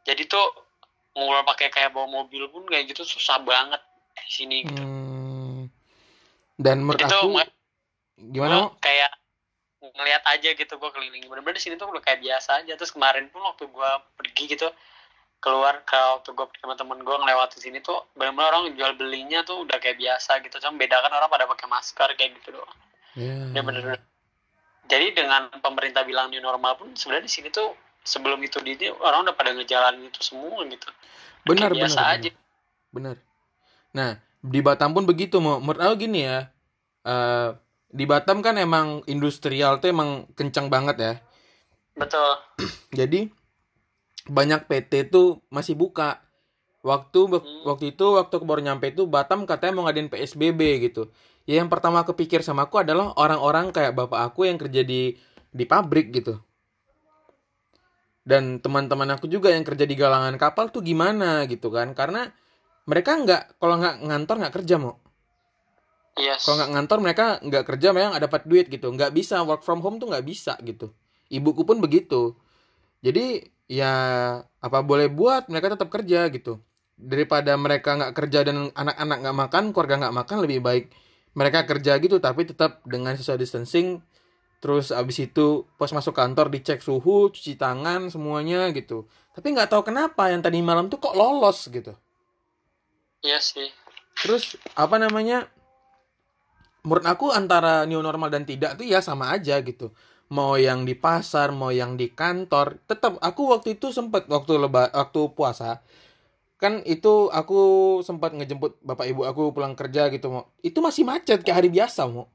[0.07, 0.68] Jadi tuh
[1.17, 3.81] mau pakai kayak bawa mobil pun kayak gitu susah banget
[4.19, 4.83] di sini gitu.
[4.83, 5.71] Hmm.
[6.59, 7.55] dan menurut itu aku ma-
[8.19, 9.13] gimana Gua kayak
[9.79, 11.23] ngeliat aja gitu gue keliling.
[11.31, 12.75] Bener-bener di sini tuh udah kayak biasa aja.
[12.75, 14.67] Terus kemarin pun waktu gue pergi gitu
[15.39, 19.63] keluar ke waktu gue sama temen gue ngelewatin sini tuh bener-bener orang jual belinya tuh
[19.63, 20.59] udah kayak biasa gitu.
[20.59, 22.75] Cuma beda kan orang pada pakai masker kayak gitu doang.
[23.15, 23.35] Ya.
[23.55, 24.03] ya bener
[24.89, 27.77] jadi dengan pemerintah bilang new normal pun sebenarnya di sini tuh
[28.09, 30.89] sebelum itu di orang udah pada ngejalanin itu semua gitu.
[31.47, 32.17] Benar Kayak benar biasa benar.
[32.17, 32.31] aja.
[32.95, 33.17] benar.
[33.97, 34.11] Nah
[34.43, 36.39] di Batam pun begitu mau menurut gini ya
[37.07, 37.49] eh
[37.89, 41.13] di Batam kan emang industrial tuh emang kencang banget ya.
[41.99, 42.33] Betul.
[42.99, 43.29] Jadi
[44.29, 46.21] banyak PT tuh masih buka.
[46.85, 47.63] Waktu Hmm.
[47.69, 51.11] waktu itu waktu aku baru nyampe itu Batam katanya mau ngadain PSBB gitu.
[51.49, 55.17] Ya yang pertama kepikir sama aku adalah orang-orang kayak bapak aku yang kerja di
[55.51, 56.39] di pabrik gitu
[58.29, 61.97] dan teman-teman aku juga yang kerja di galangan kapal tuh gimana gitu kan?
[61.97, 62.29] Karena
[62.85, 65.01] mereka nggak kalau nggak ngantor nggak kerja mau
[66.19, 66.45] yes.
[66.45, 68.91] Kalau nggak ngantor mereka nggak kerja memang nggak dapat duit gitu.
[68.91, 70.93] Nggak bisa work from home tuh nggak bisa gitu.
[71.31, 72.35] Ibuku pun begitu.
[73.01, 73.93] Jadi ya
[74.43, 76.61] apa boleh buat mereka tetap kerja gitu.
[76.99, 80.85] Daripada mereka nggak kerja dan anak-anak nggak makan keluarga nggak makan lebih baik
[81.39, 84.03] mereka kerja gitu tapi tetap dengan social distancing
[84.59, 89.87] terus abis itu pas masuk kantor dicek suhu cuci tangan semuanya gitu tapi nggak tahu
[89.87, 91.95] kenapa yang tadi malam tuh kok lolos gitu
[93.23, 93.71] iya sih
[94.19, 95.47] Terus apa namanya?
[96.83, 99.95] Menurut aku antara new normal dan tidak tuh ya sama aja gitu.
[100.29, 104.93] Mau yang di pasar, mau yang di kantor, tetap aku waktu itu sempat waktu leba
[104.93, 105.81] waktu puasa
[106.59, 107.61] kan itu aku
[108.03, 112.11] sempat ngejemput bapak ibu aku pulang kerja gitu mau itu masih macet kayak hari biasa
[112.11, 112.27] mau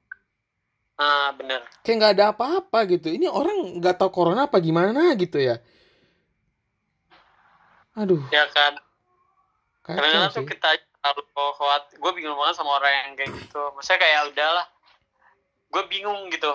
[0.97, 1.61] ah bener.
[1.81, 3.09] Kayak nggak ada apa-apa gitu.
[3.09, 5.57] Ini orang nggak tahu corona apa gimana gitu ya.
[7.93, 8.21] Aduh.
[8.33, 8.73] Ya kan.
[9.83, 10.69] Kadang-kadang tuh kita
[11.03, 11.21] terlalu
[11.59, 13.61] khawatir gue bingung banget sama orang yang kayak gitu.
[13.75, 14.65] Maksudnya kayak "Ya udahlah.
[15.69, 16.53] Gue bingung gitu.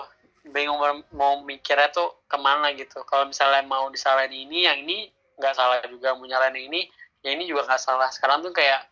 [0.49, 3.05] Bingung mau- mau mikirnya tuh ke mana gitu.
[3.05, 6.17] Kalau misalnya mau disalahin ini yang ini nggak salah juga.
[6.17, 6.89] Mau nyalain yang ini
[7.21, 8.09] yang ini juga nggak salah.
[8.09, 8.88] Sekarang tuh kayak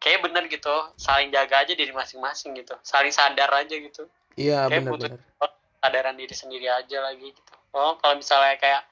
[0.00, 4.06] kayak bener gitu saling jaga aja diri masing-masing gitu saling sadar aja gitu.
[4.36, 7.52] Iya kayak butuh benar-benar kesadaran diri sendiri aja lagi gitu.
[7.72, 8.84] Oh kalau misalnya kayak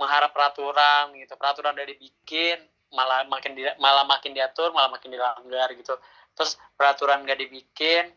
[0.00, 2.58] mengharap peraturan gitu peraturan udah dibikin
[2.90, 5.94] malah makin di, malah makin diatur malah makin dilanggar gitu.
[6.34, 8.08] Terus peraturan gak dibikin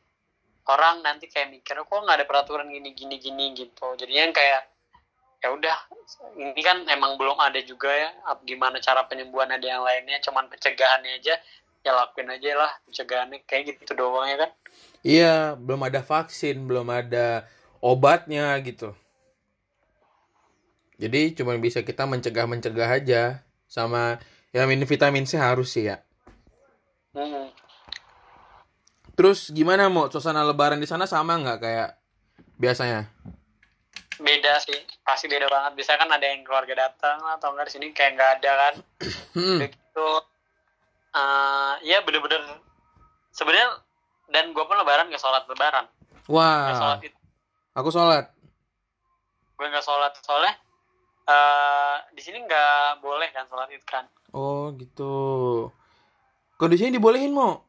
[0.71, 3.99] orang nanti kayak mikir kok nggak ada peraturan gini gini gini gitu.
[3.99, 4.61] Jadinya kayak
[5.43, 5.75] ya udah
[6.39, 8.15] ini kan emang belum ada juga ya
[8.47, 11.35] gimana cara penyembuhan ada yang lainnya cuman pencegahannya aja
[11.83, 14.51] ya lakuin aja lah pencegahannya kayak gitu doang ya kan
[15.03, 17.43] Iya, belum ada vaksin, belum ada
[17.83, 18.95] obatnya gitu.
[20.95, 24.15] Jadi cuma bisa kita mencegah-mencegah aja sama
[24.55, 25.99] ya minum vitamin C harus sih ya.
[27.11, 27.51] Hmm.
[29.19, 31.89] Terus gimana mau suasana lebaran di sana sama nggak kayak
[32.55, 33.11] biasanya?
[34.23, 37.85] beda sih pasti beda banget bisa kan ada yang keluarga datang atau enggak di sini
[37.91, 38.73] kayak nggak ada kan
[39.33, 39.59] Hmm,
[41.13, 42.41] Eh ya bener-bener.
[43.33, 43.81] Sebenarnya
[44.29, 45.85] dan gue pun lebaran gak sholat lebaran.
[46.25, 47.17] Gak sholat Wah, itu
[47.73, 48.29] aku sholat.
[49.53, 50.53] gue nggak sholat soalnya
[51.29, 54.05] eh di sini nggak boleh kan sholat itu kan.
[54.33, 55.69] Oh gitu.
[56.57, 57.61] Kondisinya dibolehin mau?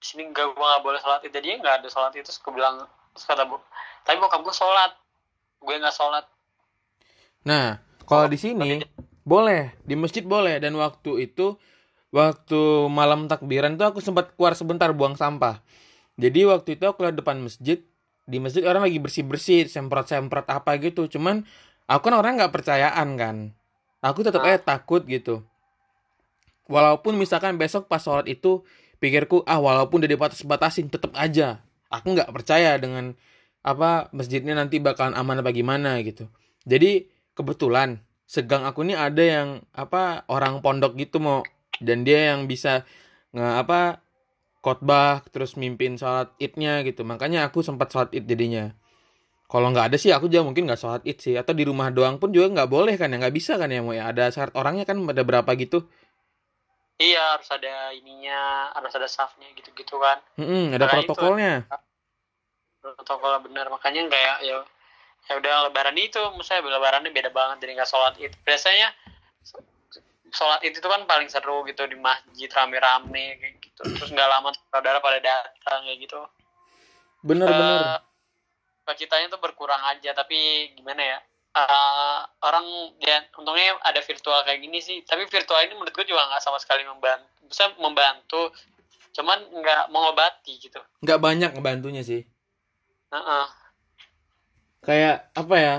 [0.00, 2.56] di sini nggak gue nggak boleh sholat itu jadinya nggak ada sholat itu terus gue
[2.56, 3.60] bilang terus kata bu
[4.00, 4.96] tapi bokap gue sholat.
[5.60, 6.24] Gue nggak sholat.
[7.44, 8.80] Nah, kalau di sini
[9.20, 11.60] boleh, di masjid boleh dan waktu itu
[12.10, 15.62] waktu malam takbiran tuh aku sempat keluar sebentar buang sampah.
[16.20, 17.80] Jadi waktu itu aku lihat depan masjid,
[18.28, 21.08] di masjid orang lagi bersih-bersih, semprot-semprot apa gitu.
[21.08, 21.48] Cuman
[21.88, 23.36] aku kan orang nggak percayaan kan.
[24.04, 25.42] Aku tetap aja takut gitu.
[26.70, 28.62] Walaupun misalkan besok pas sholat itu
[29.00, 33.18] pikirku ah walaupun udah dibatas-batasin tetap aja aku nggak percaya dengan
[33.60, 36.30] apa masjidnya nanti bakalan aman apa gimana gitu.
[36.64, 41.44] Jadi kebetulan segang aku ini ada yang apa orang pondok gitu mau
[41.80, 42.84] dan dia yang bisa
[43.32, 44.04] nge apa
[44.60, 47.02] khotbah terus mimpin sholat idnya gitu.
[47.02, 48.72] Makanya aku sempat sholat id jadinya.
[49.50, 51.34] Kalau nggak ada sih aku juga mungkin nggak sholat id sih.
[51.34, 53.96] Atau di rumah doang pun juga nggak boleh kan ya nggak bisa kan ya mau
[53.96, 54.12] ya?
[54.12, 55.88] Ada syarat orangnya kan ada berapa gitu.
[57.00, 60.20] Iya harus ada ininya harus ada safnya gitu-gitu kan.
[60.36, 60.92] Mm-mm, ada itu.
[61.08, 61.64] protokolnya.
[62.84, 63.72] Protokol bener.
[63.72, 64.60] Makanya kayak ya
[65.28, 68.88] ya udah lebaran itu misalnya lebarannya beda banget jadi nggak sholat itu biasanya
[70.30, 73.82] sholat itu kan paling seru gitu di masjid rame-rame kayak gitu.
[73.84, 76.20] Terus nggak lama saudara pada datang kayak gitu.
[77.20, 78.00] Bener-bener
[78.90, 81.18] Eh, kitanya tuh berkurang aja tapi gimana ya?
[81.50, 82.66] Eh, orang
[83.02, 85.02] ya untungnya ada virtual kayak gini sih.
[85.06, 88.54] Tapi virtual ini menurut gue juga nggak sama sekali membantu bisa membantu
[89.10, 90.78] cuman nggak mengobati gitu.
[91.02, 92.22] Nggak banyak ngebantunya sih.
[93.10, 93.46] Heeh.
[94.80, 95.76] kayak apa ya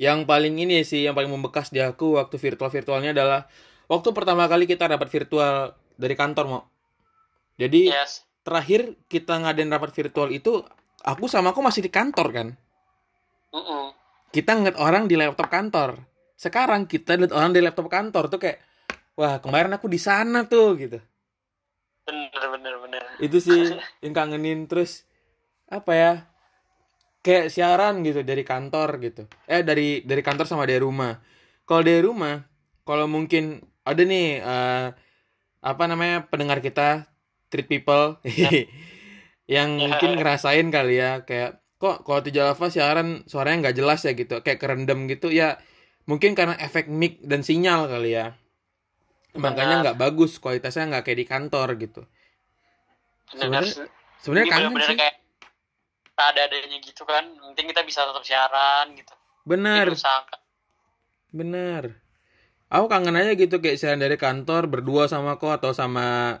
[0.00, 3.44] yang paling ini sih yang paling membekas di aku waktu virtual virtualnya adalah
[3.84, 6.62] waktu pertama kali kita dapat virtual dari kantor mau
[7.60, 8.24] jadi yes.
[8.40, 10.64] terakhir kita ngadain rapat virtual itu
[11.04, 12.48] aku sama aku masih di kantor kan?
[13.50, 13.92] Mm-mm.
[14.30, 15.98] kita ngeliat orang di laptop kantor.
[16.38, 18.62] Sekarang kita lihat orang di laptop kantor tuh kayak
[19.18, 21.02] wah kemarin aku di sana tuh gitu.
[22.06, 23.02] Bener bener bener.
[23.18, 23.74] Itu sih
[24.06, 24.70] yang kangenin.
[24.70, 25.02] Terus
[25.66, 26.12] apa ya
[27.20, 29.22] kayak siaran gitu dari kantor gitu.
[29.44, 31.20] Eh dari dari kantor sama dari rumah.
[31.64, 32.40] Kalau dari rumah
[32.82, 34.86] kalau mungkin ada nih eh,
[35.60, 37.06] apa namanya pendengar kita
[37.48, 38.16] treat people
[39.46, 39.82] yang Ya.
[39.82, 44.12] mungkin ngerasain kali ya kayak kok kalau di Java siaran suaranya nggak jelas ya?
[44.14, 44.40] gitu.
[44.40, 45.28] Kayak kerendam gitu.
[45.28, 45.58] Ya
[46.04, 48.36] mungkin karena efek mic dan sinyal kali ya.
[49.32, 49.82] Makanya Benar.
[49.84, 52.02] nggak bagus kualitasnya nggak kayak di kantor gitu.
[53.30, 53.86] Sebenarnya-
[54.18, 54.96] sebenarnya kangen bener-bener sih.
[54.98, 55.14] kayak
[56.28, 59.14] ada adanya gitu kan penting kita bisa tetap siaran gitu.
[59.48, 59.88] Bener
[61.30, 62.02] bener
[62.66, 66.38] aku kangen aja gitu kayak siaran dari kantor berdua sama kok atau sama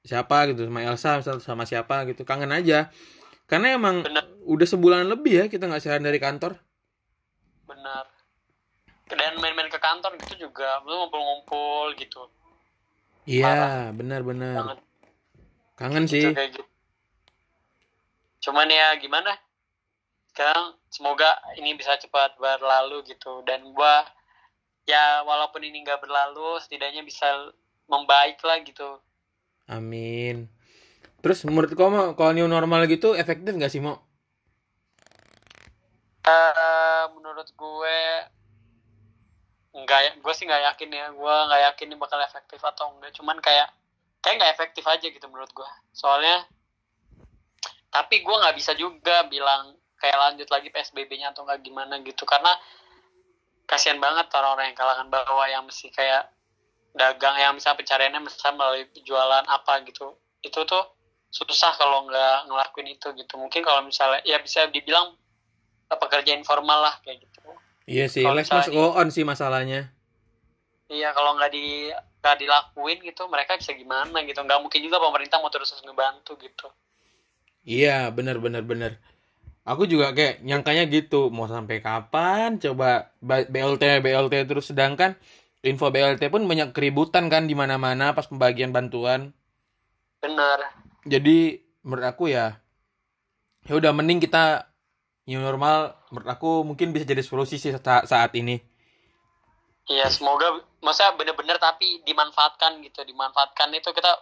[0.00, 2.24] siapa gitu sama Elsa sama siapa gitu.
[2.24, 2.88] Kangen aja.
[3.44, 4.24] Karena emang Bener.
[4.46, 6.56] udah sebulan lebih ya kita nggak siaran dari kantor.
[7.66, 8.06] Benar.
[9.10, 12.30] Dan main-main ke kantor gitu juga lu ngumpul-ngumpul gitu.
[13.26, 14.54] Iya benar-benar.
[14.56, 14.78] Kangen.
[15.76, 16.24] kangen Gitu, sih.
[16.30, 16.62] gitu.
[18.40, 19.36] Cuman ya gimana?
[20.32, 21.28] Sekarang semoga
[21.60, 23.44] ini bisa cepat berlalu gitu.
[23.44, 24.04] Dan gua
[24.88, 27.52] ya walaupun ini nggak berlalu setidaknya bisa
[27.86, 28.98] membaik lah gitu.
[29.70, 30.50] Amin.
[31.20, 34.00] Terus menurut kamu kalau new normal gitu efektif nggak sih mau
[36.20, 37.98] Eh, menurut gue
[39.70, 41.06] nggak ya gue sih nggak yakin ya.
[41.12, 43.68] Gue nggak yakin ini bakal efektif atau enggak cuman kayak
[44.20, 46.44] kayak nggak efektif aja gitu menurut gue soalnya
[47.90, 52.22] tapi gue nggak bisa juga bilang kayak lanjut lagi psbb-nya atau nggak gimana gitu.
[52.24, 52.54] Karena
[53.66, 56.30] kasihan banget orang-orang yang kalangan bawah yang mesti kayak
[56.94, 60.16] dagang yang bisa pencariannya misalnya melalui jualan apa gitu.
[60.40, 60.86] Itu tuh
[61.30, 63.34] susah kalau nggak ngelakuin itu gitu.
[63.36, 65.14] Mungkin kalau misalnya ya bisa dibilang
[65.90, 67.42] pekerja informal lah kayak gitu.
[67.90, 69.90] Iya sih must misalnya- go on sih masalahnya.
[70.90, 71.90] Iya kalau nggak di
[72.22, 74.38] nggak dilakuin gitu mereka bisa gimana gitu.
[74.42, 76.70] Nggak mungkin juga pemerintah mau terus ngebantu gitu
[77.64, 78.92] Iya, bener bener bener.
[79.70, 82.88] Aku juga kayak nyangkanya gitu, mau sampai kapan coba
[83.28, 85.12] ba- BLT BLT terus sedangkan
[85.70, 89.20] info BLT pun banyak keributan kan di mana-mana pas pembagian bantuan.
[90.22, 90.60] bener
[91.04, 92.60] Jadi menurut aku ya
[93.68, 94.44] ya udah mending kita
[95.28, 95.78] new normal
[96.12, 98.56] menurut aku mungkin bisa jadi solusi sih saat, saat ini.
[99.92, 100.46] iya semoga
[100.86, 104.12] masa bener-bener tapi dimanfaatkan gitu dimanfaatkan itu kita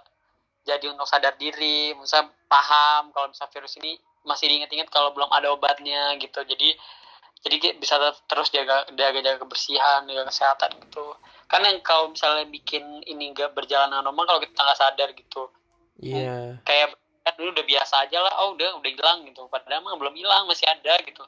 [0.69, 3.97] jadi untuk sadar diri masa paham kalau misalnya virus ini
[4.29, 6.45] masih diingat-ingat kalau belum ada obatnya gitu.
[6.45, 6.77] Jadi
[7.41, 11.17] jadi bisa ter- terus jaga jaga jaga kebersihan jaga kesehatan gitu.
[11.49, 15.49] Karena yang kalau misalnya bikin ini nggak berjalan dengan normal kalau kita nggak sadar gitu.
[15.99, 16.63] Iya.
[16.63, 16.95] kayak
[17.27, 19.49] kan dulu udah biasa aja lah oh udah udah hilang gitu.
[19.49, 21.25] Padahal mah belum hilang masih ada gitu.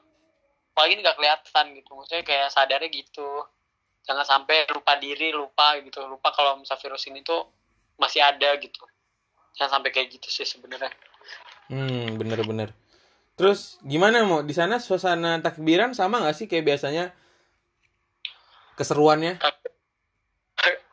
[0.76, 3.48] Apalagi nggak kelihatan gitu maksudnya kayak sadarnya gitu.
[4.04, 6.04] Jangan sampai lupa diri lupa gitu.
[6.04, 7.48] Lupa kalau misal virus ini tuh
[7.96, 8.84] masih ada gitu
[9.58, 10.92] jangan sampai kayak gitu sih sebenarnya
[11.70, 12.74] Hmm, bener-bener.
[13.38, 17.14] Terus gimana mau di sana suasana takbiran sama nggak sih kayak biasanya
[18.74, 19.38] keseruannya?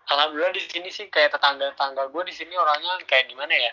[0.08, 3.72] alhamdulillah di sini sih kayak tetangga tetangga gue di sini orangnya kayak gimana ya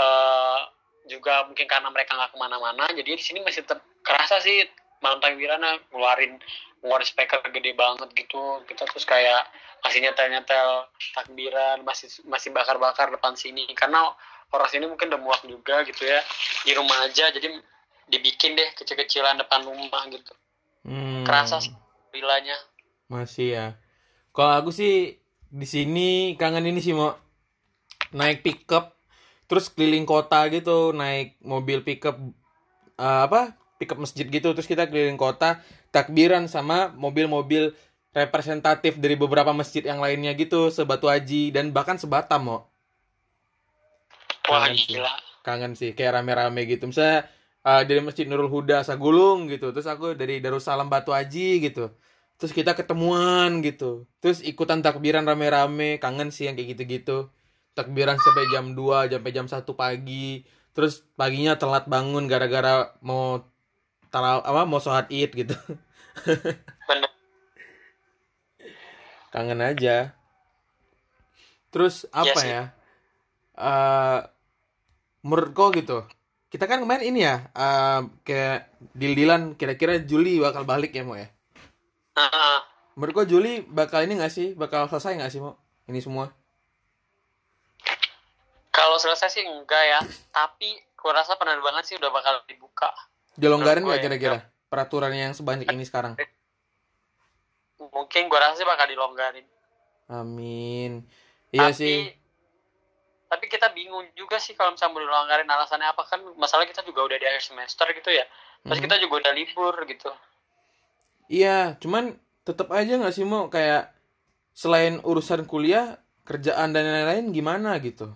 [0.00, 0.60] eh
[1.08, 4.66] juga mungkin karena mereka nggak ke mana-mana jadi di sini masih tetap kerasa sih
[5.00, 6.36] malam takbirannya ngeluarin
[6.80, 9.48] ngeluarin speaker gede banget gitu kita terus kayak
[9.80, 14.12] masih nyetel-nyetel takbiran masih masih bakar-bakar depan sini karena
[14.52, 16.20] orang sini mungkin udah muak juga gitu ya
[16.64, 17.48] di rumah aja jadi
[18.10, 20.32] dibikin deh kecil-kecilan depan rumah gitu
[20.80, 21.28] Hmm.
[21.28, 21.60] kerasa
[22.08, 22.56] bilanya
[23.10, 23.66] Masih ya.
[24.30, 25.18] Kalau aku sih
[25.50, 27.10] di sini kangen ini sih mau
[28.14, 28.94] naik pickup
[29.50, 32.14] terus keliling kota gitu, naik mobil pickup
[32.96, 33.59] eh, apa?
[33.80, 37.72] Pickup masjid gitu terus kita keliling kota takbiran sama mobil-mobil
[38.12, 42.62] representatif dari beberapa masjid yang lainnya gitu, sebatu haji dan bahkan sebatam wah
[44.50, 44.98] Kangen sih.
[45.46, 46.90] kangen sih kayak rame-rame gitu.
[46.90, 47.24] Misalnya
[47.64, 51.94] eh, dari masjid Nurul Huda Sagulung gitu terus aku dari Darussalam Batu Aji gitu
[52.40, 57.30] terus kita ketemuan gitu terus ikutan takbiran rame-rame kangen sih yang kayak gitu-gitu.
[57.78, 60.42] Takbiran sampai jam 2 sampai jam 1 pagi
[60.74, 63.42] terus paginya telat bangun gara-gara mau
[64.10, 65.56] tarawih apa mau sholat id gitu.
[66.90, 67.10] Bener.
[69.30, 70.12] Kangen aja.
[71.70, 72.50] Terus apa sih.
[72.50, 72.62] ya
[73.60, 74.18] eh
[75.20, 76.00] menurut kau gitu
[76.48, 81.28] kita kan kemarin ini ya eh, kayak deal-dealan kira-kira Juli bakal balik ya mau ya?
[82.16, 82.56] Heeh.
[82.98, 85.54] menurut gua Juli bakal ini nggak sih bakal selesai nggak sih mau
[85.86, 86.32] ini semua?
[88.72, 90.00] Kalau selesai sih enggak ya
[90.32, 92.88] tapi gue rasa penerbangan sih udah bakal dibuka
[93.40, 94.38] dilonggarin nggak ya, kira-kira?
[94.70, 96.14] peraturan yang sebanyak ini sekarang?
[97.80, 99.46] Mungkin gue rasa sih bakal dilonggarin.
[100.12, 101.08] Amin.
[101.50, 101.96] Iya tapi sih.
[103.30, 106.02] tapi kita bingung juga sih kalau misalnya mau dilonggarin alasannya apa.
[106.06, 108.26] Kan masalah kita juga udah di akhir semester gitu ya.
[108.66, 108.84] Terus Mhm.
[108.86, 110.10] kita juga udah libur gitu.
[111.30, 113.94] Iya, cuman tetap aja nggak sih mau kayak
[114.50, 118.10] selain urusan kuliah, kerjaan dan lain-lain gimana gitu.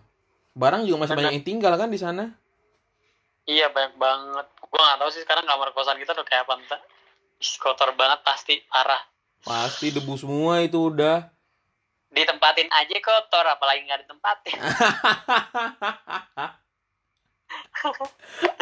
[0.55, 1.31] Barang juga masih Benar.
[1.31, 2.35] banyak yang tinggal kan di sana.
[3.45, 6.81] Iya banyak banget gue nggak tahu sih sekarang kamar kosan kita udah kayak apa entah
[7.61, 9.01] kotor banget pasti parah
[9.45, 11.29] Pasti debu semua itu udah.
[12.09, 14.57] ditempatin aja kotor apalagi nggak ditempatin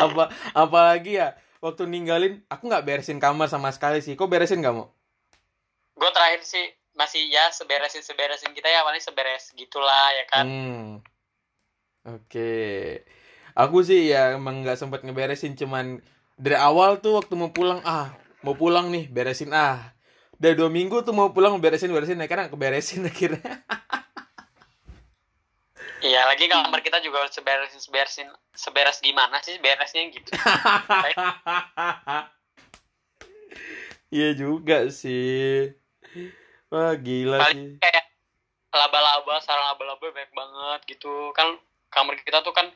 [0.03, 4.19] Apa apalagi ya waktu ninggalin aku nggak beresin kamar sama sekali sih.
[4.19, 4.91] Kok beresin nggak mau?
[5.93, 6.67] gue terakhir sih
[6.99, 10.89] masih ya seberesin seberesin kita ya paling seberes gitulah ya kan Hmm.
[12.03, 12.99] Oke.
[13.53, 16.01] Aku sih ya emang nggak sempat ngeberesin cuman
[16.41, 19.93] dari awal tuh waktu mau pulang ah mau pulang nih beresin ah.
[20.41, 23.63] Udah dua minggu tuh mau pulang beresin beresin nah, karena keberesin akhirnya.
[26.03, 30.33] Iya lagi kamar kita juga seberesin seberesin seberes gimana sih beresnya gitu.
[34.13, 35.73] Iya juga sih.
[36.69, 37.81] Wah gila paling sih.
[37.81, 38.13] kayak
[38.69, 41.33] laba-laba sarang laba-laba banyak banget gitu.
[41.33, 41.57] Kan
[41.89, 42.69] kamar kita tuh kan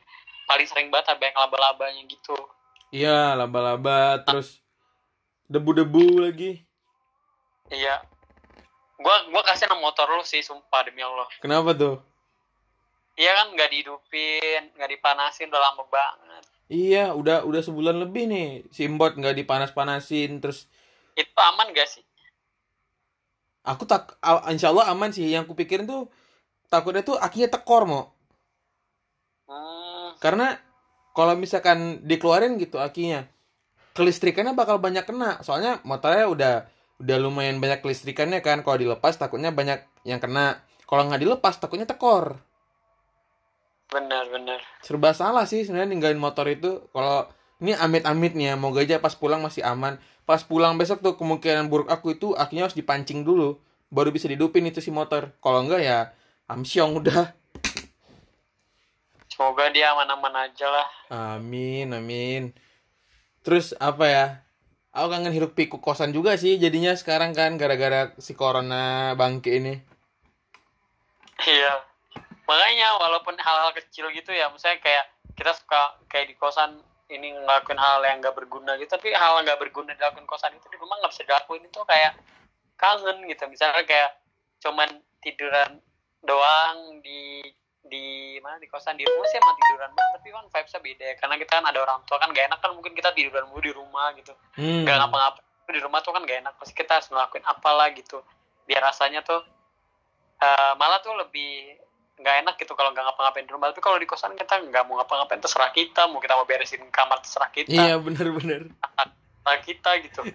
[0.47, 2.35] paling sering banget ada banyak laba-labanya gitu.
[2.89, 4.63] Iya laba-laba terus
[5.51, 6.63] debu-debu lagi.
[7.67, 8.01] Iya.
[8.97, 11.27] Gua gua kasih nama motor lu sih sumpah demi Allah.
[11.43, 11.99] Kenapa tuh?
[13.19, 16.43] Iya kan nggak dihidupin nggak dipanasin udah lama banget.
[16.71, 20.65] Iya udah udah sebulan lebih nih simbot nggak dipanas-panasin terus
[21.17, 22.05] itu aman gak sih?
[23.65, 24.15] Aku tak
[24.53, 25.25] insya Allah aman sih.
[25.25, 26.13] Yang kupikirin tuh
[26.67, 28.03] takutnya tuh akinya tekor mau
[29.47, 30.57] hmm, karena
[31.17, 33.25] kalau misalkan dikeluarin gitu akinya
[33.97, 35.41] kelistrikannya bakal banyak kena.
[35.41, 36.53] Soalnya motornya udah
[37.01, 38.61] udah lumayan banyak kelistrikannya kan.
[38.61, 40.61] Kalau dilepas takutnya banyak yang kena.
[40.85, 42.37] Kalau nggak dilepas takutnya tekor.
[43.87, 46.85] Bener bener serba salah sih sebenarnya ninggalin motor itu.
[46.93, 47.25] Kalau
[47.57, 49.97] ini amit-amitnya moga aja pas pulang masih aman.
[50.27, 53.57] Pas pulang besok tuh kemungkinan buruk aku itu akinya harus dipancing dulu
[53.87, 55.33] baru bisa didupin itu si motor.
[55.39, 55.99] Kalau enggak ya
[56.51, 57.33] amsyong udah
[59.37, 60.87] semoga dia aman-aman aja lah.
[61.13, 62.57] Amin amin.
[63.45, 64.25] Terus apa ya?
[64.97, 69.77] Aku kangen hirup pikuk kosan juga sih jadinya sekarang kan gara-gara si corona bangke ini.
[71.45, 71.85] Iya.
[72.49, 75.05] Makanya walaupun hal-hal kecil gitu ya, misalnya kayak
[75.37, 76.81] kita suka kayak di kosan
[77.13, 80.65] ini ngelakuin hal yang nggak berguna gitu, tapi hal yang nggak berguna dilakuin kosan itu
[80.73, 81.61] di rumah nggak bisa dilakuin.
[81.69, 82.17] Itu kayak
[82.73, 83.45] kangen gitu.
[83.45, 84.17] Misalnya kayak
[84.65, 84.89] cuman
[85.21, 85.77] tiduran
[86.25, 87.45] doang di
[87.87, 91.15] di mana di kosan di rumah sih emang tiduran banget tapi kan vibesnya beda ya.
[91.19, 93.73] karena kita kan ada orang tua kan gak enak kan mungkin kita tiduran mulu di
[93.73, 94.33] rumah gitu.
[94.59, 94.83] Hmm.
[94.85, 98.19] nggak ngapa-ngapain di rumah tuh kan gak enak pasti kita harus ngelakuin apalah gitu.
[98.67, 99.41] Biar rasanya tuh
[100.43, 101.79] eh, malah tuh lebih
[102.17, 103.69] nggak enak gitu kalau nggak ngapa-ngapain di rumah.
[103.69, 106.09] Tapi kalau di kosan kita nggak mau ngapa-ngapain terserah kita.
[106.09, 107.71] Mau kita mau beresin kamar terserah kita.
[107.71, 110.21] Iya bener-bener terserah kita gitu.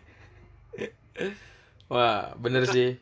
[1.93, 2.97] Wah, bener sih.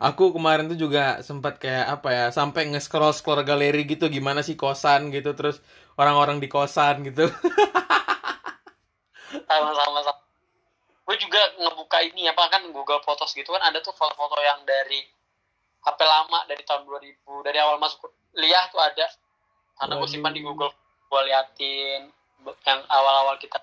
[0.00, 4.56] Aku kemarin tuh juga sempat kayak apa ya, sampai nge-scroll scroll galeri gitu gimana sih
[4.56, 5.60] kosan gitu, terus
[6.00, 7.28] orang-orang di kosan gitu.
[9.50, 10.20] sama-sama sama
[11.10, 15.02] gue juga ngebuka ini apa kan Google Photos gitu kan ada tuh foto-foto yang dari
[15.82, 19.10] HP lama dari tahun 2000 dari awal masuk kuliah tuh ada
[19.82, 20.46] karena gue simpan di.
[20.46, 20.70] Google
[21.10, 22.14] gue liatin
[22.46, 23.58] yang awal-awal kita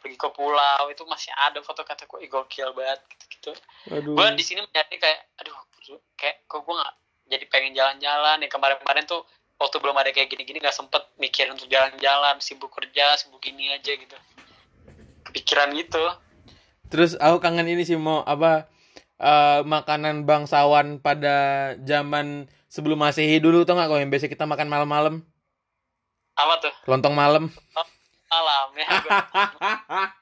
[0.00, 3.52] pergi ke pulau itu masih ada foto kata gue gokil banget gitu-gitu.
[3.92, 4.16] Aduh.
[4.16, 5.56] gue di sini menjadi kayak aduh
[6.16, 6.94] kayak kok gue nggak
[7.30, 9.22] jadi pengen jalan-jalan ya kemarin-kemarin tuh
[9.60, 13.92] waktu belum ada kayak gini-gini nggak sempet mikirin untuk jalan-jalan sibuk kerja sibuk gini aja
[13.92, 14.16] gitu.
[15.28, 16.02] Kepikiran gitu.
[16.90, 18.66] Terus aku kangen ini sih mau apa
[19.20, 24.66] eh, makanan bangsawan pada zaman sebelum Masehi dulu tuh nggak kalau yang biasa kita makan
[24.66, 25.22] malam-malam,
[26.40, 26.72] apa tuh?
[26.88, 27.52] Lontong malam.
[28.30, 28.88] Malam ya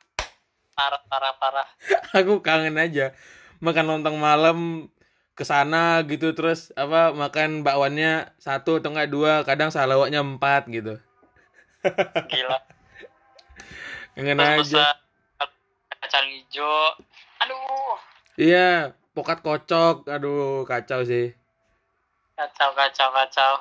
[0.79, 1.69] parah parah parah.
[2.15, 3.11] Aku kangen aja.
[3.59, 4.87] Makan lontong malam
[5.35, 11.03] ke sana gitu terus apa makan bakwannya satu atau enggak dua kadang salawaknya empat gitu.
[12.31, 12.59] Gila.
[14.15, 14.95] Kangen terus aja.
[15.99, 16.95] kacang hijau.
[17.43, 17.95] Aduh.
[18.39, 20.07] Iya pokat kocok.
[20.07, 21.35] Aduh kacau sih.
[22.39, 23.53] Kacau kacau kacau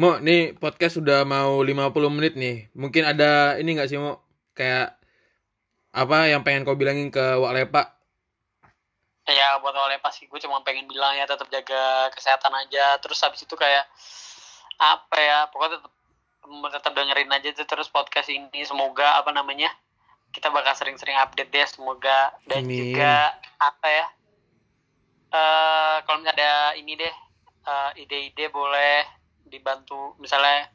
[0.00, 2.72] Mo, nih podcast sudah mau 50 menit nih.
[2.72, 4.24] Mungkin ada ini nggak sih, Mo?
[4.56, 4.96] Kayak
[5.92, 8.00] apa yang pengen kau bilangin ke Wak Lepa?
[9.30, 13.46] ya buat oleh pasti gue cuma pengen bilang ya tetap jaga kesehatan aja terus habis
[13.46, 13.86] itu kayak
[14.74, 15.92] apa ya pokoknya tetap
[16.74, 19.70] tetap dengerin aja tuh terus podcast ini semoga apa namanya
[20.34, 22.90] kita bakal sering-sering update deh semoga dan Amin.
[22.90, 24.06] juga apa ya
[25.30, 27.14] eh kalau misalnya ada ini deh
[27.70, 29.19] eh, ide-ide boleh
[29.50, 30.70] dibantu misalnya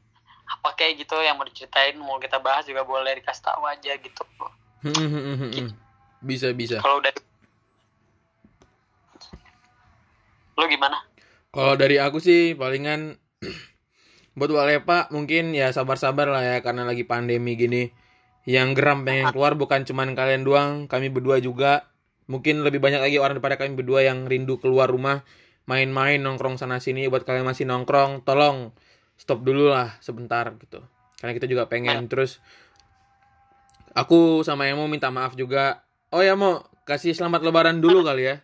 [0.45, 4.23] apa kayak gitu yang mau diceritain mau kita bahas juga boleh dikasih tahu aja gitu
[6.21, 6.77] bisa bisa.
[6.83, 7.13] kalau udah
[10.55, 10.97] lu gimana
[11.55, 13.15] Kalau dari aku sih palingan
[14.37, 17.95] buat Wak Lepa mungkin ya sabar-sabar lah ya karena lagi pandemi gini.
[18.45, 21.89] Yang geram pengen keluar bukan cuman kalian doang, kami berdua juga.
[22.27, 25.25] Mungkin lebih banyak lagi orang daripada kami berdua yang rindu keluar rumah,
[25.65, 28.73] main-main nongkrong sana sini buat kalian masih nongkrong, tolong
[29.17, 30.81] stop dulu lah sebentar gitu.
[31.17, 32.37] Karena kita juga pengen terus
[33.97, 35.85] aku sama Emo minta maaf juga.
[36.13, 38.37] Oh ya mau kasih selamat lebaran dulu kali ya.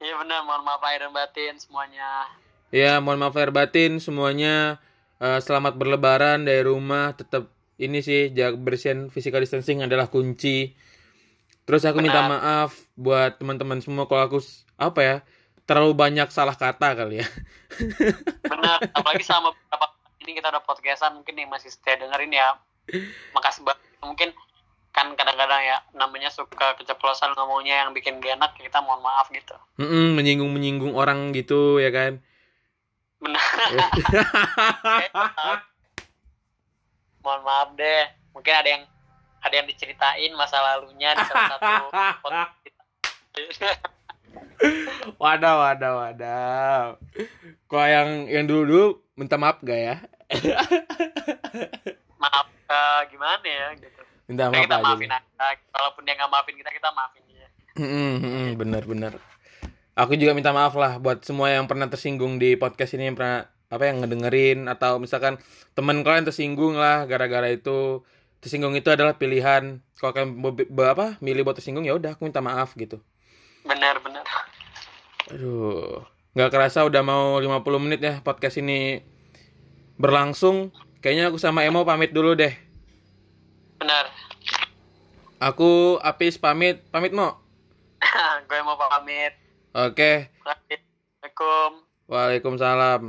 [0.00, 2.24] Iya benar, mohon maaf lahir dan batin semuanya.
[2.72, 4.80] Ya, mohon maaf lahir batin semuanya.
[5.20, 7.12] Eh, selamat berlebaran dari rumah.
[7.12, 10.72] Tetap ini sih jaga bersihin physical distancing adalah kunci.
[11.68, 12.32] Terus aku minta Benar.
[12.40, 14.38] maaf buat teman-teman semua kalau aku
[14.80, 15.16] apa ya
[15.70, 17.26] terlalu banyak salah kata kali ya.
[18.42, 19.86] Benar, apalagi sama beberapa
[20.26, 22.58] ini kita udah podcastan mungkin yang masih setia dengerin ya.
[23.30, 23.78] Makasih banget.
[24.02, 24.34] Mungkin
[24.90, 29.54] kan kadang-kadang ya namanya suka keceplosan ngomongnya yang bikin gak enak kita mohon maaf gitu.
[29.78, 32.18] Mm-mm, menyinggung menyinggung orang gitu ya kan.
[33.22, 33.38] Benar.
[37.22, 38.10] mohon maaf deh.
[38.34, 38.82] Mungkin ada yang
[39.46, 41.94] ada yang diceritain masa lalunya di salah satu
[42.26, 42.82] podcast kita.
[45.16, 46.80] Wadah, wadah, wadah.
[47.68, 49.96] Kalau yang yang dulu dulu minta maaf gak ya?
[52.20, 54.00] maaf eh, gimana ya gitu.
[54.28, 54.84] Minta maaf kita aja.
[54.84, 55.64] maafin aja.
[55.72, 57.48] Walaupun dia nggak maafin kita, kita maafin dia.
[57.80, 59.12] Mm-mm, bener bener.
[59.98, 63.48] Aku juga minta maaf lah buat semua yang pernah tersinggung di podcast ini yang pernah
[63.70, 65.38] apa yang ngedengerin atau misalkan
[65.78, 68.02] teman kalian tersinggung lah gara-gara itu
[68.42, 72.42] tersinggung itu adalah pilihan kalau kalian be- apa milih buat tersinggung ya udah aku minta
[72.42, 72.98] maaf gitu
[73.62, 74.24] Benar, benar.
[75.30, 78.98] aduh nggak kerasa udah mau 50 menit ya podcast ini
[79.94, 82.50] berlangsung kayaknya aku sama Emo pamit dulu deh
[83.76, 84.10] Benar.
[85.38, 87.38] aku Apis pamit pamit mau
[88.48, 89.32] gue mau pamit.
[89.70, 91.70] oke Assalamualaikum.
[92.06, 93.02] Waalaikumsalam